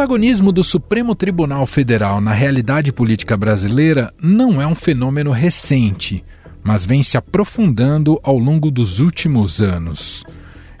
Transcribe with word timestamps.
protagonismo 0.00 0.50
do 0.50 0.64
Supremo 0.64 1.14
Tribunal 1.14 1.66
Federal 1.66 2.22
na 2.22 2.32
realidade 2.32 2.90
política 2.90 3.36
brasileira 3.36 4.10
não 4.18 4.58
é 4.58 4.66
um 4.66 4.74
fenômeno 4.74 5.30
recente, 5.30 6.24
mas 6.64 6.86
vem 6.86 7.02
se 7.02 7.18
aprofundando 7.18 8.18
ao 8.22 8.38
longo 8.38 8.70
dos 8.70 8.98
últimos 8.98 9.60
anos. 9.60 10.24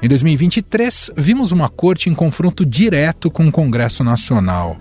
Em 0.02 0.08
2023, 0.08 1.10
vimos 1.18 1.52
uma 1.52 1.68
corte 1.68 2.08
em 2.08 2.14
confronto 2.14 2.64
direto 2.64 3.30
com 3.30 3.46
o 3.46 3.52
Congresso 3.52 4.02
Nacional. 4.02 4.78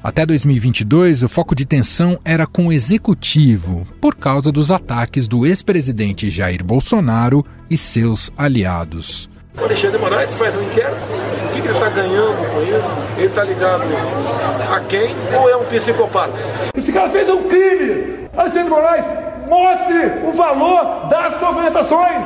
Até 0.00 0.24
2022, 0.24 1.24
o 1.24 1.28
foco 1.28 1.52
de 1.52 1.66
tensão 1.66 2.20
era 2.24 2.46
com 2.46 2.68
o 2.68 2.72
executivo, 2.72 3.84
por 4.00 4.14
causa 4.14 4.52
dos 4.52 4.70
ataques 4.70 5.26
do 5.26 5.44
ex-presidente 5.44 6.30
Jair 6.30 6.62
Bolsonaro 6.62 7.44
e 7.68 7.76
seus 7.76 8.30
aliados. 8.36 9.28
O 9.58 9.64
Alexandre 9.64 9.98
Moraes 9.98 10.30
faz 10.34 10.54
um 10.54 10.62
inquérito. 10.62 11.21
O 11.52 11.54
que 11.54 11.68
ele 11.68 11.74
está 11.74 11.90
ganhando 11.90 12.34
com 12.50 12.62
isso? 12.62 12.94
Ele 13.18 13.26
está 13.26 13.44
ligado 13.44 13.82
a 14.74 14.80
quem 14.80 15.14
ou 15.38 15.50
é 15.50 15.56
um 15.56 15.64
psicopata? 15.64 16.32
Esse 16.74 16.90
cara 16.90 17.10
fez 17.10 17.28
um 17.28 17.42
crime! 17.42 18.26
Alexandre 18.34 18.70
Moraes, 18.70 19.04
mostre 19.46 20.26
o 20.26 20.32
valor 20.32 21.08
das 21.10 21.38
movimentações! 21.38 22.24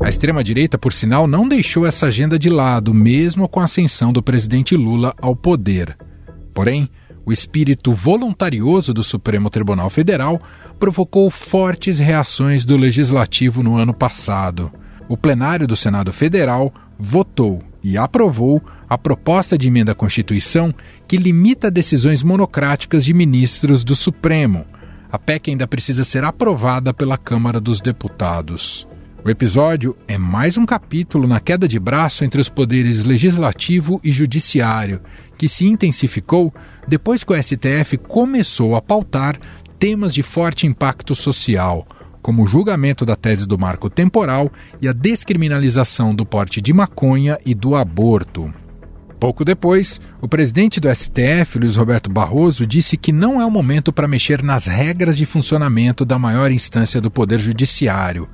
A 0.00 0.08
extrema-direita, 0.08 0.78
por 0.78 0.92
sinal, 0.92 1.26
não 1.26 1.48
deixou 1.48 1.84
essa 1.84 2.06
agenda 2.06 2.38
de 2.38 2.48
lado, 2.48 2.94
mesmo 2.94 3.48
com 3.48 3.58
a 3.58 3.64
ascensão 3.64 4.12
do 4.12 4.22
presidente 4.22 4.76
Lula 4.76 5.12
ao 5.20 5.34
poder. 5.34 5.96
Porém, 6.54 6.88
o 7.24 7.32
espírito 7.32 7.92
voluntarioso 7.92 8.92
do 8.94 9.02
Supremo 9.02 9.50
Tribunal 9.50 9.90
Federal 9.90 10.40
provocou 10.78 11.30
fortes 11.30 11.98
reações 11.98 12.64
do 12.64 12.76
legislativo 12.76 13.62
no 13.62 13.76
ano 13.76 13.92
passado. 13.92 14.72
O 15.08 15.16
plenário 15.16 15.66
do 15.66 15.76
Senado 15.76 16.12
Federal 16.12 16.72
votou 16.98 17.62
e 17.82 17.96
aprovou 17.96 18.62
a 18.88 18.98
proposta 18.98 19.56
de 19.56 19.68
emenda 19.68 19.92
à 19.92 19.94
Constituição 19.94 20.74
que 21.08 21.16
limita 21.16 21.70
decisões 21.70 22.22
monocráticas 22.22 23.04
de 23.04 23.12
ministros 23.12 23.84
do 23.84 23.96
Supremo. 23.96 24.64
A 25.10 25.18
PEC 25.18 25.50
ainda 25.50 25.66
precisa 25.66 26.04
ser 26.04 26.24
aprovada 26.24 26.94
pela 26.94 27.18
Câmara 27.18 27.60
dos 27.60 27.80
Deputados. 27.80 28.86
O 29.22 29.28
episódio 29.28 29.94
é 30.08 30.16
mais 30.16 30.56
um 30.56 30.64
capítulo 30.64 31.28
na 31.28 31.40
queda 31.40 31.68
de 31.68 31.78
braço 31.78 32.24
entre 32.24 32.40
os 32.40 32.48
poderes 32.48 33.04
legislativo 33.04 34.00
e 34.02 34.10
judiciário, 34.10 35.02
que 35.36 35.46
se 35.46 35.66
intensificou 35.66 36.54
depois 36.88 37.22
que 37.22 37.30
o 37.30 37.42
STF 37.42 37.98
começou 37.98 38.74
a 38.74 38.80
pautar 38.80 39.38
temas 39.78 40.14
de 40.14 40.22
forte 40.22 40.66
impacto 40.66 41.14
social, 41.14 41.86
como 42.22 42.44
o 42.44 42.46
julgamento 42.46 43.04
da 43.04 43.14
tese 43.14 43.46
do 43.46 43.58
marco 43.58 43.90
temporal 43.90 44.50
e 44.80 44.88
a 44.88 44.92
descriminalização 44.92 46.14
do 46.14 46.24
porte 46.24 46.62
de 46.62 46.72
maconha 46.72 47.38
e 47.44 47.54
do 47.54 47.76
aborto. 47.76 48.50
Pouco 49.20 49.44
depois, 49.44 50.00
o 50.22 50.26
presidente 50.26 50.80
do 50.80 50.88
STF, 50.88 51.58
Luiz 51.58 51.76
Roberto 51.76 52.10
Barroso, 52.10 52.66
disse 52.66 52.96
que 52.96 53.12
não 53.12 53.38
é 53.38 53.44
o 53.44 53.50
momento 53.50 53.92
para 53.92 54.08
mexer 54.08 54.42
nas 54.42 54.66
regras 54.66 55.14
de 55.18 55.26
funcionamento 55.26 56.06
da 56.06 56.18
maior 56.18 56.50
instância 56.50 57.02
do 57.02 57.10
Poder 57.10 57.38
Judiciário 57.38 58.26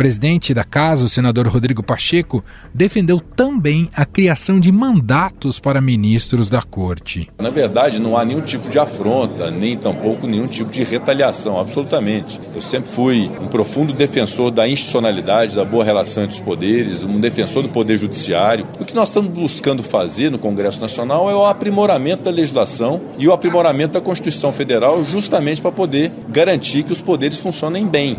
presidente 0.00 0.54
da 0.54 0.64
casa, 0.64 1.04
o 1.04 1.10
senador 1.10 1.46
Rodrigo 1.46 1.82
Pacheco, 1.82 2.42
defendeu 2.72 3.20
também 3.20 3.90
a 3.94 4.06
criação 4.06 4.58
de 4.58 4.72
mandatos 4.72 5.60
para 5.60 5.78
ministros 5.78 6.48
da 6.48 6.62
corte. 6.62 7.28
Na 7.38 7.50
verdade, 7.50 8.00
não 8.00 8.16
há 8.16 8.24
nenhum 8.24 8.40
tipo 8.40 8.70
de 8.70 8.78
afronta, 8.78 9.50
nem 9.50 9.76
tampouco 9.76 10.26
nenhum 10.26 10.46
tipo 10.46 10.70
de 10.70 10.82
retaliação, 10.84 11.60
absolutamente. 11.60 12.40
Eu 12.54 12.62
sempre 12.62 12.88
fui 12.88 13.30
um 13.42 13.46
profundo 13.46 13.92
defensor 13.92 14.50
da 14.50 14.66
institucionalidade, 14.66 15.54
da 15.54 15.66
boa 15.66 15.84
relação 15.84 16.24
entre 16.24 16.36
os 16.36 16.42
poderes, 16.42 17.02
um 17.02 17.20
defensor 17.20 17.62
do 17.62 17.68
poder 17.68 17.98
judiciário. 17.98 18.66
O 18.80 18.86
que 18.86 18.94
nós 18.94 19.10
estamos 19.10 19.30
buscando 19.30 19.82
fazer 19.82 20.30
no 20.30 20.38
Congresso 20.38 20.80
Nacional 20.80 21.30
é 21.30 21.34
o 21.34 21.44
aprimoramento 21.44 22.22
da 22.22 22.30
legislação 22.30 23.02
e 23.18 23.28
o 23.28 23.34
aprimoramento 23.34 23.92
da 23.92 24.00
Constituição 24.00 24.50
Federal, 24.50 25.04
justamente 25.04 25.60
para 25.60 25.70
poder 25.70 26.10
garantir 26.26 26.84
que 26.84 26.92
os 26.92 27.02
poderes 27.02 27.38
funcionem 27.38 27.86
bem. 27.86 28.16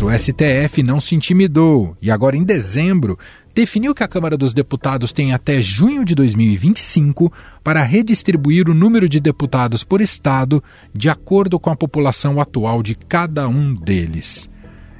Mas 0.00 0.02
o 0.02 0.32
STF 0.32 0.82
não 0.82 0.98
se 0.98 1.14
intimidou 1.14 1.94
e 2.00 2.10
agora, 2.10 2.34
em 2.34 2.42
dezembro, 2.42 3.18
definiu 3.54 3.94
que 3.94 4.02
a 4.02 4.08
Câmara 4.08 4.36
dos 4.36 4.54
Deputados 4.54 5.12
tem 5.12 5.34
até 5.34 5.60
junho 5.60 6.06
de 6.06 6.14
2025 6.14 7.30
para 7.62 7.82
redistribuir 7.82 8.70
o 8.70 8.74
número 8.74 9.08
de 9.08 9.20
deputados 9.20 9.84
por 9.84 10.00
estado 10.00 10.64
de 10.94 11.10
acordo 11.10 11.60
com 11.60 11.68
a 11.68 11.76
população 11.76 12.40
atual 12.40 12.82
de 12.82 12.94
cada 12.94 13.46
um 13.46 13.74
deles. 13.74 14.48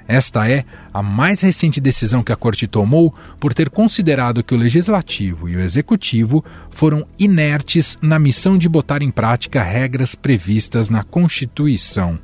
Esta 0.06 0.50
é 0.50 0.65
a 0.93 1.03
mais 1.03 1.41
recente 1.41 1.81
decisão 1.81 2.22
que 2.22 2.32
a 2.32 2.37
Corte 2.37 2.67
tomou 2.67 3.15
por 3.38 3.55
ter 3.55 3.71
considerado 3.71 4.43
que 4.43 4.55
o 4.55 4.59
Legislativo 4.59 5.49
e 5.49 5.56
o 5.56 5.61
Executivo 5.61 6.44
foram 6.69 7.06
inertes 7.19 7.97
na 8.03 8.19
missão 8.19 8.59
de 8.59 8.69
botar 8.69 9.03
em 9.03 9.11
prática 9.11 9.62
regras 9.62 10.15
previstas 10.15 10.91
na 10.91 11.03
Constituição. 11.05 12.19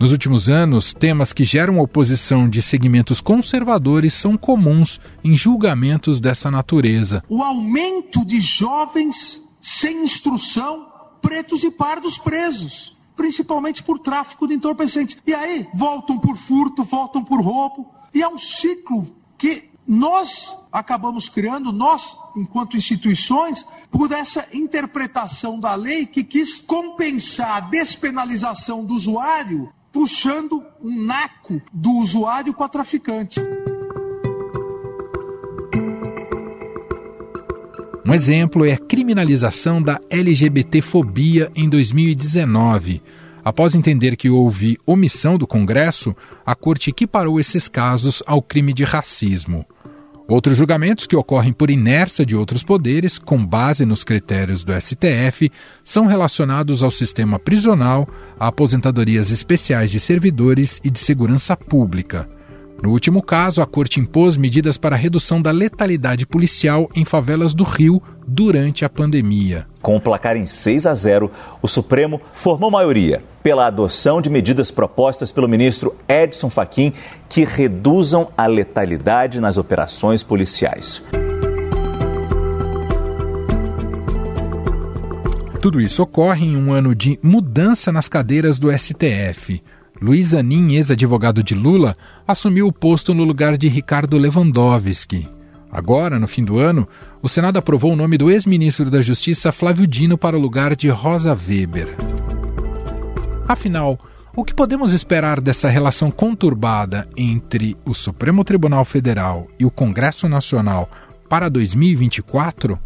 Nos 0.00 0.10
últimos 0.10 0.50
anos, 0.50 0.92
temas 0.92 1.32
que 1.32 1.44
geram 1.44 1.78
oposição 1.78 2.48
de 2.48 2.60
segmentos 2.60 3.20
conservadores 3.20 4.12
são 4.12 4.36
comuns 4.36 5.00
em 5.22 5.36
julgamentos 5.36 6.20
dessa 6.20 6.50
natureza. 6.50 7.22
O 7.28 7.42
aumento 7.42 8.24
de 8.24 8.40
jovens 8.40 9.42
sem 9.60 10.02
instrução, 10.02 10.88
pretos 11.22 11.62
e 11.62 11.70
pardos 11.70 12.18
presos, 12.18 12.96
principalmente 13.16 13.82
por 13.82 13.98
tráfico 13.98 14.48
de 14.48 14.54
entorpecentes. 14.54 15.16
E 15.26 15.32
aí, 15.32 15.66
voltam 15.72 16.18
por 16.18 16.36
furto, 16.36 16.82
voltam 16.82 17.24
por 17.24 17.40
roubo. 17.40 17.88
E 18.12 18.20
é 18.20 18.28
um 18.28 18.36
ciclo 18.36 19.14
que 19.38 19.70
nós 19.86 20.58
acabamos 20.72 21.28
criando, 21.28 21.72
nós, 21.72 22.16
enquanto 22.36 22.76
instituições, 22.76 23.64
por 23.90 24.10
essa 24.10 24.46
interpretação 24.52 25.58
da 25.58 25.74
lei 25.74 26.04
que 26.04 26.24
quis 26.24 26.58
compensar 26.58 27.56
a 27.56 27.60
despenalização 27.60 28.84
do 28.84 28.94
usuário 28.94 29.72
puxando 29.94 30.60
um 30.82 31.04
naco 31.04 31.62
do 31.72 31.92
usuário 31.92 32.52
para 32.52 32.68
traficante. 32.68 33.40
Um 38.04 38.12
exemplo 38.12 38.64
é 38.64 38.72
a 38.72 38.76
criminalização 38.76 39.80
da 39.80 40.00
LGBTfobia 40.10 41.48
em 41.54 41.68
2019. 41.68 43.00
Após 43.44 43.76
entender 43.76 44.16
que 44.16 44.28
houve 44.28 44.76
omissão 44.84 45.38
do 45.38 45.46
Congresso, 45.46 46.14
a 46.44 46.56
corte 46.56 46.90
equiparou 46.90 47.38
esses 47.38 47.68
casos 47.68 48.20
ao 48.26 48.42
crime 48.42 48.74
de 48.74 48.82
racismo. 48.82 49.64
Outros 50.26 50.56
julgamentos 50.56 51.06
que 51.06 51.14
ocorrem 51.14 51.52
por 51.52 51.68
inércia 51.68 52.24
de 52.24 52.34
outros 52.34 52.64
poderes, 52.64 53.18
com 53.18 53.44
base 53.44 53.84
nos 53.84 54.02
critérios 54.02 54.64
do 54.64 54.72
STF, 54.72 55.52
são 55.82 56.06
relacionados 56.06 56.82
ao 56.82 56.90
sistema 56.90 57.38
prisional, 57.38 58.08
a 58.40 58.46
aposentadorias 58.46 59.30
especiais 59.30 59.90
de 59.90 60.00
servidores 60.00 60.80
e 60.82 60.88
de 60.88 60.98
segurança 60.98 61.54
pública. 61.54 62.26
No 62.84 62.90
último 62.90 63.22
caso, 63.22 63.62
a 63.62 63.66
Corte 63.66 63.98
impôs 63.98 64.36
medidas 64.36 64.76
para 64.76 64.94
redução 64.94 65.40
da 65.40 65.50
letalidade 65.50 66.26
policial 66.26 66.86
em 66.94 67.02
favelas 67.02 67.54
do 67.54 67.64
Rio 67.64 68.02
durante 68.26 68.84
a 68.84 68.90
pandemia. 68.90 69.66
Com 69.80 69.96
o 69.96 70.00
placar 70.00 70.36
em 70.36 70.44
6 70.44 70.84
a 70.84 70.94
0, 70.94 71.32
o 71.62 71.66
Supremo 71.66 72.20
formou 72.34 72.70
maioria 72.70 73.22
pela 73.42 73.68
adoção 73.68 74.20
de 74.20 74.28
medidas 74.28 74.70
propostas 74.70 75.32
pelo 75.32 75.48
ministro 75.48 75.96
Edson 76.06 76.50
Fachin 76.50 76.92
que 77.26 77.42
reduzam 77.42 78.28
a 78.36 78.44
letalidade 78.44 79.40
nas 79.40 79.56
operações 79.56 80.22
policiais. 80.22 81.02
Tudo 85.58 85.80
isso 85.80 86.02
ocorre 86.02 86.44
em 86.44 86.54
um 86.58 86.70
ano 86.70 86.94
de 86.94 87.18
mudança 87.22 87.90
nas 87.90 88.10
cadeiras 88.10 88.58
do 88.58 88.70
STF. 88.70 89.62
Luiz 90.00 90.34
Anin, 90.34 90.72
ex-advogado 90.74 91.42
de 91.42 91.54
Lula, 91.54 91.96
assumiu 92.26 92.66
o 92.66 92.72
posto 92.72 93.14
no 93.14 93.24
lugar 93.24 93.56
de 93.56 93.68
Ricardo 93.68 94.18
Lewandowski. 94.18 95.28
Agora, 95.70 96.18
no 96.18 96.28
fim 96.28 96.44
do 96.44 96.58
ano, 96.58 96.86
o 97.22 97.28
Senado 97.28 97.58
aprovou 97.58 97.92
o 97.92 97.96
nome 97.96 98.18
do 98.18 98.30
ex-ministro 98.30 98.90
da 98.90 99.00
Justiça 99.00 99.50
Flávio 99.52 99.86
Dino 99.86 100.18
para 100.18 100.36
o 100.36 100.40
lugar 100.40 100.76
de 100.76 100.88
Rosa 100.88 101.32
Weber. 101.32 101.96
Afinal, 103.48 103.98
o 104.36 104.44
que 104.44 104.54
podemos 104.54 104.92
esperar 104.92 105.40
dessa 105.40 105.68
relação 105.68 106.10
conturbada 106.10 107.08
entre 107.16 107.76
o 107.84 107.94
Supremo 107.94 108.42
Tribunal 108.42 108.84
Federal 108.84 109.46
e 109.58 109.64
o 109.64 109.70
Congresso 109.70 110.28
Nacional 110.28 110.90
para 111.28 111.48
2024? 111.48 112.78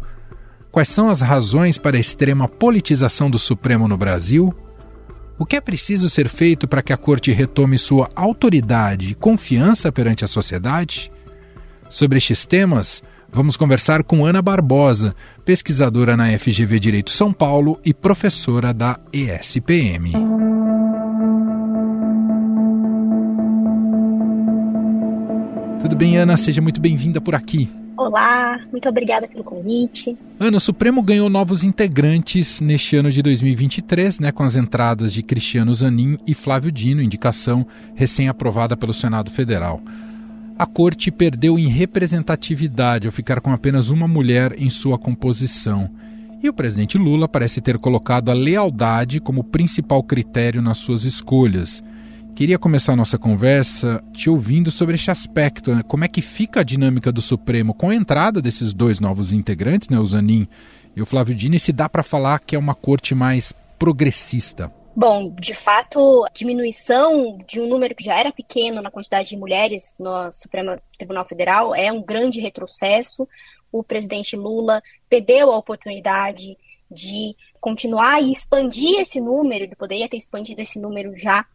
Quais 0.71 0.89
são 0.89 1.09
as 1.09 1.21
razões 1.21 1.77
para 1.77 1.97
a 1.97 1.99
extrema 1.99 2.47
politização 2.47 3.29
do 3.29 3.39
Supremo 3.39 3.87
no 3.87 3.97
Brasil? 3.97 4.53
O 5.39 5.45
que 5.45 5.55
é 5.55 5.61
preciso 5.61 6.09
ser 6.09 6.27
feito 6.27 6.67
para 6.67 6.81
que 6.81 6.91
a 6.91 6.97
Corte 6.97 7.31
retome 7.31 7.77
sua 7.77 8.09
autoridade 8.13 9.11
e 9.11 9.15
confiança 9.15 9.89
perante 9.89 10.25
a 10.25 10.27
sociedade? 10.27 11.09
Sobre 11.89 12.17
estes 12.17 12.45
temas, 12.45 13.01
vamos 13.31 13.55
conversar 13.55 14.03
com 14.03 14.25
Ana 14.25 14.41
Barbosa, 14.41 15.15
pesquisadora 15.45 16.17
na 16.17 16.37
FGV 16.37 16.77
Direito 16.77 17.11
São 17.11 17.31
Paulo 17.31 17.79
e 17.85 17.93
professora 17.93 18.73
da 18.73 18.99
ESPM. 19.13 20.28
Tudo 25.81 25.95
bem, 25.95 26.17
Ana? 26.17 26.35
Seja 26.35 26.61
muito 26.61 26.81
bem-vinda 26.81 27.21
por 27.21 27.33
aqui. 27.33 27.69
Olá, 27.95 28.59
muito 28.69 28.87
obrigada 28.89 29.27
pelo 29.27 29.43
convite. 29.43 30.17
Ana, 30.37 30.57
o 30.57 30.59
Supremo 30.59 31.01
ganhou 31.01 31.29
novos 31.29 31.63
integrantes 31.63 32.59
neste 32.59 32.97
ano 32.97 33.09
de 33.09 33.21
2023, 33.21 34.19
né, 34.19 34.31
com 34.31 34.43
as 34.43 34.57
entradas 34.57 35.13
de 35.13 35.23
Cristiano 35.23 35.73
Zanin 35.73 36.17
e 36.27 36.33
Flávio 36.33 36.71
Dino, 36.71 37.01
indicação 37.01 37.65
recém-aprovada 37.95 38.75
pelo 38.75 38.93
Senado 38.93 39.31
Federal. 39.31 39.81
A 40.57 40.65
corte 40.65 41.11
perdeu 41.11 41.57
em 41.57 41.67
representatividade 41.67 43.07
ao 43.07 43.13
ficar 43.13 43.39
com 43.39 43.51
apenas 43.51 43.89
uma 43.89 44.07
mulher 44.07 44.53
em 44.57 44.69
sua 44.69 44.97
composição. 44.97 45.89
E 46.43 46.49
o 46.49 46.53
presidente 46.53 46.97
Lula 46.97 47.27
parece 47.27 47.61
ter 47.61 47.77
colocado 47.77 48.29
a 48.29 48.33
lealdade 48.33 49.21
como 49.21 49.45
principal 49.45 50.03
critério 50.03 50.61
nas 50.61 50.77
suas 50.77 51.05
escolhas. 51.05 51.81
Queria 52.39 52.57
começar 52.57 52.93
a 52.93 52.95
nossa 52.95 53.19
conversa 53.19 54.01
te 54.13 54.29
ouvindo 54.29 54.71
sobre 54.71 54.95
este 54.95 55.11
aspecto. 55.11 55.75
Né? 55.75 55.83
Como 55.85 56.05
é 56.05 56.07
que 56.07 56.21
fica 56.21 56.61
a 56.61 56.63
dinâmica 56.63 57.11
do 57.11 57.21
Supremo 57.21 57.73
com 57.73 57.89
a 57.89 57.95
entrada 57.95 58.41
desses 58.41 58.73
dois 58.73 58.97
novos 58.97 59.33
integrantes, 59.33 59.89
né, 59.89 59.99
o 59.99 60.05
Zanin 60.05 60.47
e 60.95 61.01
o 61.01 61.05
Flávio 61.05 61.35
Dino, 61.35 61.55
e 61.55 61.59
se 61.59 61.73
dá 61.73 61.89
para 61.89 62.01
falar 62.01 62.39
que 62.39 62.55
é 62.55 62.57
uma 62.57 62.73
corte 62.73 63.13
mais 63.13 63.51
progressista? 63.77 64.71
Bom, 64.95 65.35
de 65.37 65.53
fato, 65.53 66.23
a 66.23 66.29
diminuição 66.33 67.39
de 67.45 67.59
um 67.59 67.67
número 67.67 67.93
que 67.93 68.05
já 68.05 68.17
era 68.17 68.31
pequeno 68.31 68.81
na 68.81 68.89
quantidade 68.89 69.27
de 69.27 69.35
mulheres 69.35 69.97
no 69.99 70.31
Supremo 70.31 70.79
Tribunal 70.97 71.25
Federal 71.27 71.75
é 71.75 71.91
um 71.91 72.01
grande 72.01 72.39
retrocesso. 72.39 73.27
O 73.69 73.83
presidente 73.83 74.37
Lula 74.37 74.81
perdeu 75.09 75.51
a 75.51 75.57
oportunidade 75.57 76.57
de 76.89 77.35
continuar 77.59 78.23
e 78.23 78.31
expandir 78.31 79.01
esse 79.01 79.19
número, 79.19 79.65
ele 79.65 79.75
poderia 79.75 80.07
ter 80.07 80.15
expandido 80.15 80.61
esse 80.61 80.79
número 80.79 81.17
já 81.17 81.45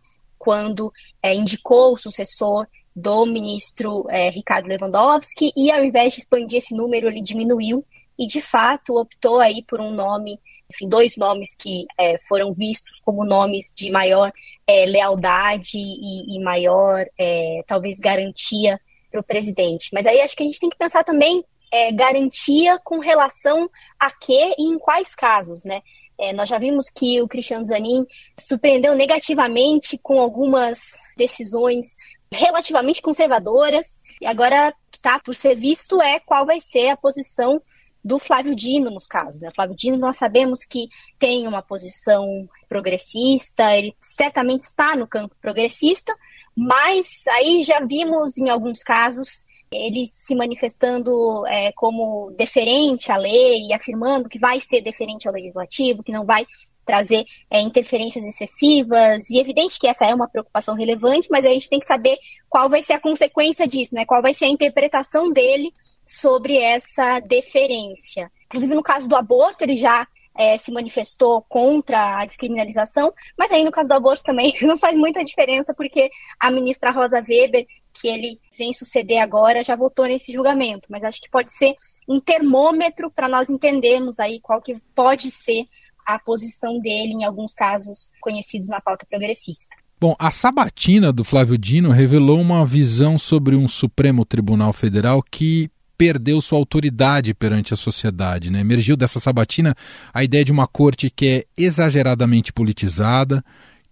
quando 0.44 0.92
é, 1.22 1.34
indicou 1.34 1.94
o 1.94 1.98
sucessor 1.98 2.66
do 2.94 3.24
ministro 3.24 4.04
é, 4.10 4.28
Ricardo 4.28 4.68
Lewandowski, 4.68 5.50
e 5.56 5.72
ao 5.72 5.82
invés 5.82 6.12
de 6.12 6.20
expandir 6.20 6.58
esse 6.58 6.76
número, 6.76 7.08
ele 7.08 7.22
diminuiu 7.22 7.82
e 8.18 8.26
de 8.26 8.40
fato 8.40 9.00
optou 9.00 9.40
aí 9.40 9.64
por 9.66 9.80
um 9.80 9.90
nome, 9.90 10.38
enfim, 10.70 10.86
dois 10.86 11.16
nomes 11.16 11.56
que 11.56 11.86
é, 11.98 12.16
foram 12.28 12.52
vistos 12.52 13.00
como 13.02 13.24
nomes 13.24 13.72
de 13.74 13.90
maior 13.90 14.30
é, 14.66 14.84
lealdade 14.84 15.78
e, 15.78 16.36
e 16.36 16.44
maior, 16.44 17.04
é, 17.18 17.62
talvez, 17.66 17.98
garantia 17.98 18.78
para 19.10 19.20
o 19.20 19.24
presidente. 19.24 19.88
Mas 19.92 20.06
aí 20.06 20.20
acho 20.20 20.36
que 20.36 20.42
a 20.42 20.46
gente 20.46 20.60
tem 20.60 20.70
que 20.70 20.78
pensar 20.78 21.02
também 21.02 21.42
é, 21.72 21.90
garantia 21.90 22.78
com 22.84 23.00
relação 23.00 23.68
a 23.98 24.10
quê 24.10 24.54
e 24.56 24.64
em 24.64 24.78
quais 24.78 25.14
casos, 25.14 25.64
né? 25.64 25.82
É, 26.18 26.32
nós 26.32 26.48
já 26.48 26.58
vimos 26.58 26.86
que 26.88 27.20
o 27.20 27.28
Cristiano 27.28 27.66
Zanin 27.66 28.06
surpreendeu 28.38 28.94
negativamente 28.94 29.98
com 29.98 30.20
algumas 30.20 30.78
decisões 31.16 31.96
relativamente 32.32 33.02
conservadoras, 33.02 33.96
e 34.20 34.26
agora 34.26 34.74
está 34.92 35.18
por 35.18 35.34
ser 35.34 35.54
visto 35.54 36.00
é 36.00 36.18
qual 36.18 36.46
vai 36.46 36.58
ser 36.60 36.88
a 36.88 36.96
posição 36.96 37.60
do 38.04 38.18
Flávio 38.18 38.54
Dino 38.54 38.90
nos 38.90 39.06
casos. 39.06 39.40
Né? 39.40 39.50
Flávio 39.54 39.74
Dino 39.74 39.96
nós 39.96 40.18
sabemos 40.18 40.60
que 40.64 40.88
tem 41.18 41.46
uma 41.48 41.62
posição 41.62 42.48
progressista, 42.68 43.74
ele 43.74 43.96
certamente 44.00 44.62
está 44.62 44.94
no 44.94 45.06
campo 45.06 45.34
progressista, 45.40 46.14
mas 46.54 47.26
aí 47.28 47.62
já 47.62 47.80
vimos 47.80 48.36
em 48.36 48.50
alguns 48.50 48.82
casos 48.82 49.44
ele 49.70 50.06
se 50.06 50.34
manifestando 50.34 51.46
é, 51.46 51.72
como 51.72 52.30
deferente 52.36 53.10
à 53.10 53.16
lei 53.16 53.66
e 53.66 53.72
afirmando 53.72 54.28
que 54.28 54.38
vai 54.38 54.60
ser 54.60 54.80
deferente 54.80 55.26
ao 55.26 55.34
legislativo, 55.34 56.02
que 56.02 56.12
não 56.12 56.24
vai 56.24 56.46
trazer 56.84 57.24
é, 57.50 57.60
interferências 57.60 58.24
excessivas, 58.24 59.28
e 59.30 59.38
é 59.38 59.40
evidente 59.40 59.78
que 59.78 59.88
essa 59.88 60.04
é 60.04 60.14
uma 60.14 60.28
preocupação 60.28 60.74
relevante, 60.74 61.28
mas 61.30 61.44
a 61.44 61.48
gente 61.48 61.68
tem 61.68 61.80
que 61.80 61.86
saber 61.86 62.18
qual 62.48 62.68
vai 62.68 62.82
ser 62.82 62.94
a 62.94 63.00
consequência 63.00 63.66
disso, 63.66 63.94
né? 63.94 64.04
qual 64.04 64.20
vai 64.20 64.34
ser 64.34 64.44
a 64.44 64.48
interpretação 64.48 65.32
dele 65.32 65.72
sobre 66.06 66.58
essa 66.58 67.20
deferência. 67.20 68.30
Inclusive, 68.46 68.74
no 68.74 68.82
caso 68.82 69.08
do 69.08 69.16
aborto, 69.16 69.64
ele 69.64 69.76
já 69.76 70.06
é, 70.36 70.58
se 70.58 70.72
manifestou 70.72 71.42
contra 71.48 72.20
a 72.20 72.24
descriminalização, 72.24 73.12
mas 73.38 73.52
aí 73.52 73.64
no 73.64 73.70
caso 73.70 73.88
do 73.88 73.94
aborto 73.94 74.22
também 74.22 74.54
não 74.62 74.76
faz 74.76 74.96
muita 74.96 75.24
diferença, 75.24 75.72
porque 75.74 76.10
a 76.40 76.50
ministra 76.50 76.90
Rosa 76.90 77.22
Weber 77.26 77.66
que 77.94 78.08
ele 78.08 78.40
vem 78.58 78.72
suceder 78.72 79.22
agora 79.22 79.62
já 79.62 79.76
votou 79.76 80.04
nesse 80.06 80.32
julgamento, 80.32 80.88
mas 80.90 81.04
acho 81.04 81.20
que 81.20 81.30
pode 81.30 81.56
ser 81.56 81.74
um 82.08 82.20
termômetro 82.20 83.10
para 83.10 83.28
nós 83.28 83.48
entendermos 83.48 84.18
aí 84.18 84.40
qual 84.40 84.60
que 84.60 84.76
pode 84.94 85.30
ser 85.30 85.66
a 86.04 86.18
posição 86.18 86.78
dele 86.80 87.12
em 87.12 87.24
alguns 87.24 87.54
casos 87.54 88.10
conhecidos 88.20 88.68
na 88.68 88.80
pauta 88.80 89.06
progressista. 89.08 89.76
Bom, 90.00 90.14
a 90.18 90.30
sabatina 90.30 91.12
do 91.12 91.24
Flávio 91.24 91.56
Dino 91.56 91.90
revelou 91.90 92.38
uma 92.40 92.66
visão 92.66 93.16
sobre 93.16 93.56
um 93.56 93.68
Supremo 93.68 94.24
Tribunal 94.24 94.72
Federal 94.72 95.22
que 95.22 95.70
perdeu 95.96 96.40
sua 96.40 96.58
autoridade 96.58 97.32
perante 97.32 97.72
a 97.72 97.76
sociedade. 97.76 98.50
Né? 98.50 98.60
Emergiu 98.60 98.96
dessa 98.96 99.20
sabatina 99.20 99.74
a 100.12 100.22
ideia 100.22 100.44
de 100.44 100.52
uma 100.52 100.66
corte 100.66 101.08
que 101.08 101.26
é 101.26 101.44
exageradamente 101.56 102.52
politizada, 102.52 103.42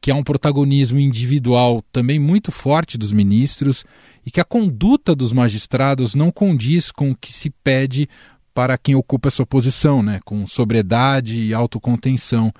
que 0.02 0.10
há 0.10 0.16
um 0.16 0.24
protagonismo 0.24 0.98
individual 0.98 1.80
também 1.92 2.18
muito 2.18 2.50
forte 2.50 2.98
dos 2.98 3.12
ministros 3.12 3.84
e 4.26 4.32
que 4.32 4.40
a 4.40 4.44
conduta 4.44 5.14
dos 5.14 5.32
magistrados 5.32 6.16
não 6.16 6.32
condiz 6.32 6.90
com 6.90 7.12
o 7.12 7.16
que 7.16 7.32
se 7.32 7.48
pede 7.48 8.08
para 8.52 8.76
quem 8.76 8.96
ocupa 8.96 9.28
essa 9.28 9.46
posição, 9.46 10.02
né, 10.02 10.20
com 10.24 10.44
sobriedade 10.44 11.40
e 11.40 11.54
autocontenção. 11.54 12.52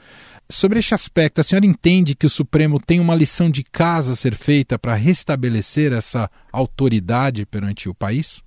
Sobre 0.48 0.78
este 0.78 0.94
aspecto, 0.94 1.40
a 1.40 1.44
senhora 1.44 1.66
entende 1.66 2.14
que 2.14 2.26
o 2.26 2.30
Supremo 2.30 2.80
tem 2.80 3.00
uma 3.00 3.14
lição 3.14 3.50
de 3.50 3.64
casa 3.64 4.12
a 4.12 4.16
ser 4.16 4.36
feita 4.36 4.78
para 4.78 4.94
restabelecer 4.94 5.92
essa 5.92 6.30
autoridade 6.52 7.44
perante 7.44 7.88
o 7.88 7.94
país? 7.94 8.40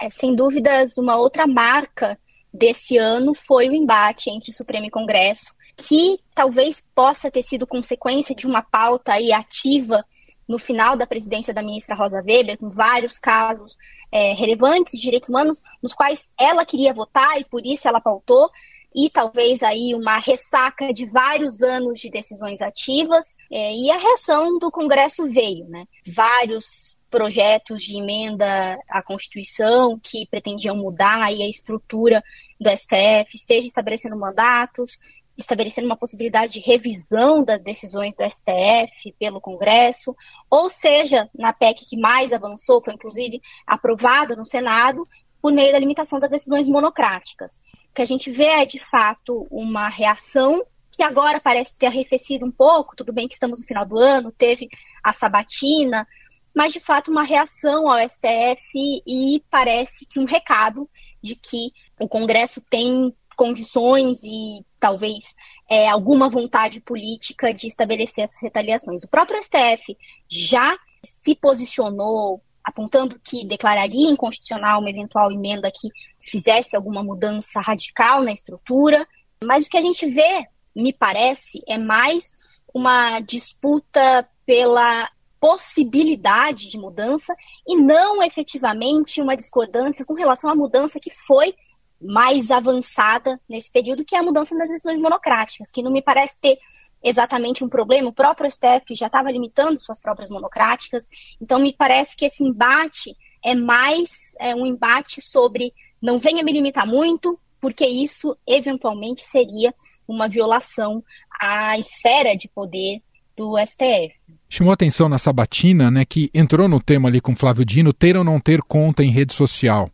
É, 0.00 0.08
sem 0.08 0.34
dúvidas, 0.34 0.96
uma 0.96 1.16
outra 1.16 1.46
marca 1.46 2.18
desse 2.52 2.96
ano 2.96 3.34
foi 3.34 3.68
o 3.68 3.74
embate 3.74 4.30
entre 4.30 4.54
Supremo 4.54 4.86
e 4.86 4.90
Congresso, 4.90 5.52
que 5.78 6.18
talvez 6.34 6.82
possa 6.92 7.30
ter 7.30 7.42
sido 7.42 7.66
consequência 7.66 8.34
de 8.34 8.46
uma 8.46 8.62
pauta 8.62 9.12
aí 9.12 9.32
ativa 9.32 10.04
no 10.46 10.58
final 10.58 10.96
da 10.96 11.06
presidência 11.06 11.54
da 11.54 11.62
ministra 11.62 11.94
Rosa 11.94 12.22
Weber, 12.22 12.58
com 12.58 12.68
vários 12.68 13.18
casos 13.18 13.76
é, 14.10 14.32
relevantes 14.32 14.94
de 14.94 15.02
direitos 15.02 15.28
humanos, 15.28 15.62
nos 15.80 15.94
quais 15.94 16.32
ela 16.40 16.66
queria 16.66 16.92
votar 16.92 17.38
e 17.38 17.44
por 17.44 17.64
isso 17.64 17.86
ela 17.86 18.00
pautou, 18.00 18.50
e 18.94 19.08
talvez 19.10 19.62
aí 19.62 19.94
uma 19.94 20.18
ressaca 20.18 20.92
de 20.92 21.04
vários 21.04 21.62
anos 21.62 22.00
de 22.00 22.10
decisões 22.10 22.60
ativas, 22.60 23.36
é, 23.52 23.74
e 23.74 23.90
a 23.90 23.98
reação 23.98 24.58
do 24.58 24.70
Congresso 24.70 25.28
veio, 25.28 25.68
né? 25.68 25.84
Vários 26.08 26.96
projetos 27.10 27.82
de 27.82 27.96
emenda 27.96 28.78
à 28.88 29.02
Constituição 29.02 29.98
que 30.02 30.26
pretendiam 30.26 30.76
mudar 30.76 31.22
aí 31.22 31.42
a 31.42 31.48
estrutura 31.48 32.22
do 32.60 32.70
STF, 32.70 33.36
seja 33.36 33.66
estabelecendo 33.66 34.16
mandatos, 34.16 34.98
estabelecendo 35.38 35.86
uma 35.86 35.96
possibilidade 35.96 36.54
de 36.54 36.60
revisão 36.60 37.44
das 37.44 37.62
decisões 37.62 38.12
do 38.12 38.28
STF 38.28 39.14
pelo 39.18 39.40
Congresso, 39.40 40.14
ou 40.50 40.68
seja, 40.68 41.30
na 41.32 41.52
PEC 41.52 41.86
que 41.88 41.96
mais 41.96 42.32
avançou, 42.32 42.82
foi 42.82 42.92
inclusive 42.92 43.40
aprovada 43.64 44.34
no 44.34 44.44
Senado, 44.44 45.04
por 45.40 45.52
meio 45.52 45.72
da 45.72 45.78
limitação 45.78 46.18
das 46.18 46.30
decisões 46.30 46.66
monocráticas. 46.66 47.60
O 47.90 47.94
que 47.94 48.02
a 48.02 48.04
gente 48.04 48.30
vê 48.32 48.46
é, 48.46 48.66
de 48.66 48.80
fato, 48.80 49.46
uma 49.50 49.88
reação 49.88 50.64
que 50.90 51.02
agora 51.02 51.40
parece 51.40 51.76
ter 51.76 51.86
arrefecido 51.86 52.44
um 52.44 52.50
pouco, 52.50 52.96
tudo 52.96 53.12
bem 53.12 53.28
que 53.28 53.34
estamos 53.34 53.60
no 53.60 53.66
final 53.66 53.86
do 53.86 53.98
ano, 53.98 54.32
teve 54.32 54.68
a 55.04 55.12
sabatina, 55.12 56.06
mas 56.52 56.72
de 56.72 56.80
fato 56.80 57.10
uma 57.10 57.22
reação 57.22 57.88
ao 57.88 58.00
STF 58.08 59.02
e 59.06 59.40
parece 59.48 60.04
que 60.06 60.18
um 60.18 60.24
recado 60.24 60.90
de 61.22 61.36
que 61.36 61.72
o 62.00 62.08
Congresso 62.08 62.60
tem 62.68 63.14
condições 63.38 64.24
e 64.24 64.66
talvez 64.80 65.36
é, 65.70 65.88
alguma 65.88 66.28
vontade 66.28 66.80
política 66.80 67.54
de 67.54 67.68
estabelecer 67.68 68.24
essas 68.24 68.42
retaliações. 68.42 69.04
O 69.04 69.08
próprio 69.08 69.40
STF 69.40 69.96
já 70.28 70.76
se 71.04 71.36
posicionou 71.36 72.42
apontando 72.64 73.18
que 73.22 73.46
declararia 73.46 74.10
inconstitucional 74.10 74.80
uma 74.80 74.90
eventual 74.90 75.30
emenda 75.30 75.70
que 75.70 75.88
fizesse 76.18 76.74
alguma 76.74 77.02
mudança 77.02 77.60
radical 77.60 78.22
na 78.24 78.32
estrutura, 78.32 79.06
mas 79.42 79.66
o 79.66 79.70
que 79.70 79.78
a 79.78 79.80
gente 79.80 80.04
vê, 80.04 80.44
me 80.74 80.92
parece, 80.92 81.62
é 81.66 81.78
mais 81.78 82.34
uma 82.74 83.20
disputa 83.20 84.28
pela 84.44 85.08
possibilidade 85.40 86.68
de 86.68 86.76
mudança 86.76 87.32
e 87.66 87.76
não 87.76 88.20
efetivamente 88.20 89.22
uma 89.22 89.36
discordância 89.36 90.04
com 90.04 90.14
relação 90.14 90.50
à 90.50 90.54
mudança 90.56 90.98
que 91.00 91.12
foi 91.14 91.54
mais 92.00 92.50
avançada 92.50 93.40
nesse 93.48 93.70
período, 93.70 94.04
que 94.04 94.14
é 94.14 94.18
a 94.18 94.22
mudança 94.22 94.56
das 94.56 94.68
decisões 94.68 94.98
monocráticas, 94.98 95.70
que 95.70 95.82
não 95.82 95.90
me 95.90 96.02
parece 96.02 96.40
ter 96.40 96.58
exatamente 97.02 97.64
um 97.64 97.68
problema. 97.68 98.08
O 98.08 98.12
próprio 98.12 98.50
STF 98.50 98.94
já 98.94 99.06
estava 99.06 99.30
limitando 99.30 99.78
suas 99.78 100.00
próprias 100.00 100.30
monocráticas, 100.30 101.08
então 101.40 101.58
me 101.58 101.72
parece 101.72 102.16
que 102.16 102.24
esse 102.24 102.44
embate 102.44 103.14
é 103.44 103.54
mais 103.54 104.10
é, 104.40 104.54
um 104.54 104.66
embate 104.66 105.20
sobre 105.22 105.72
não 106.00 106.18
venha 106.18 106.42
me 106.42 106.52
limitar 106.52 106.86
muito, 106.86 107.38
porque 107.60 107.86
isso 107.86 108.36
eventualmente 108.46 109.22
seria 109.22 109.74
uma 110.06 110.28
violação 110.28 111.02
à 111.40 111.78
esfera 111.78 112.36
de 112.36 112.48
poder 112.48 113.02
do 113.36 113.56
STF. 113.58 114.14
Chamou 114.48 114.72
atenção 114.72 115.08
na 115.08 115.18
sabatina, 115.18 115.90
né, 115.90 116.04
que 116.04 116.30
entrou 116.32 116.68
no 116.68 116.80
tema 116.80 117.08
ali 117.08 117.20
com 117.20 117.36
Flávio 117.36 117.64
Dino, 117.64 117.92
ter 117.92 118.16
ou 118.16 118.24
não 118.24 118.40
ter 118.40 118.62
conta 118.62 119.04
em 119.04 119.10
rede 119.10 119.34
social. 119.34 119.90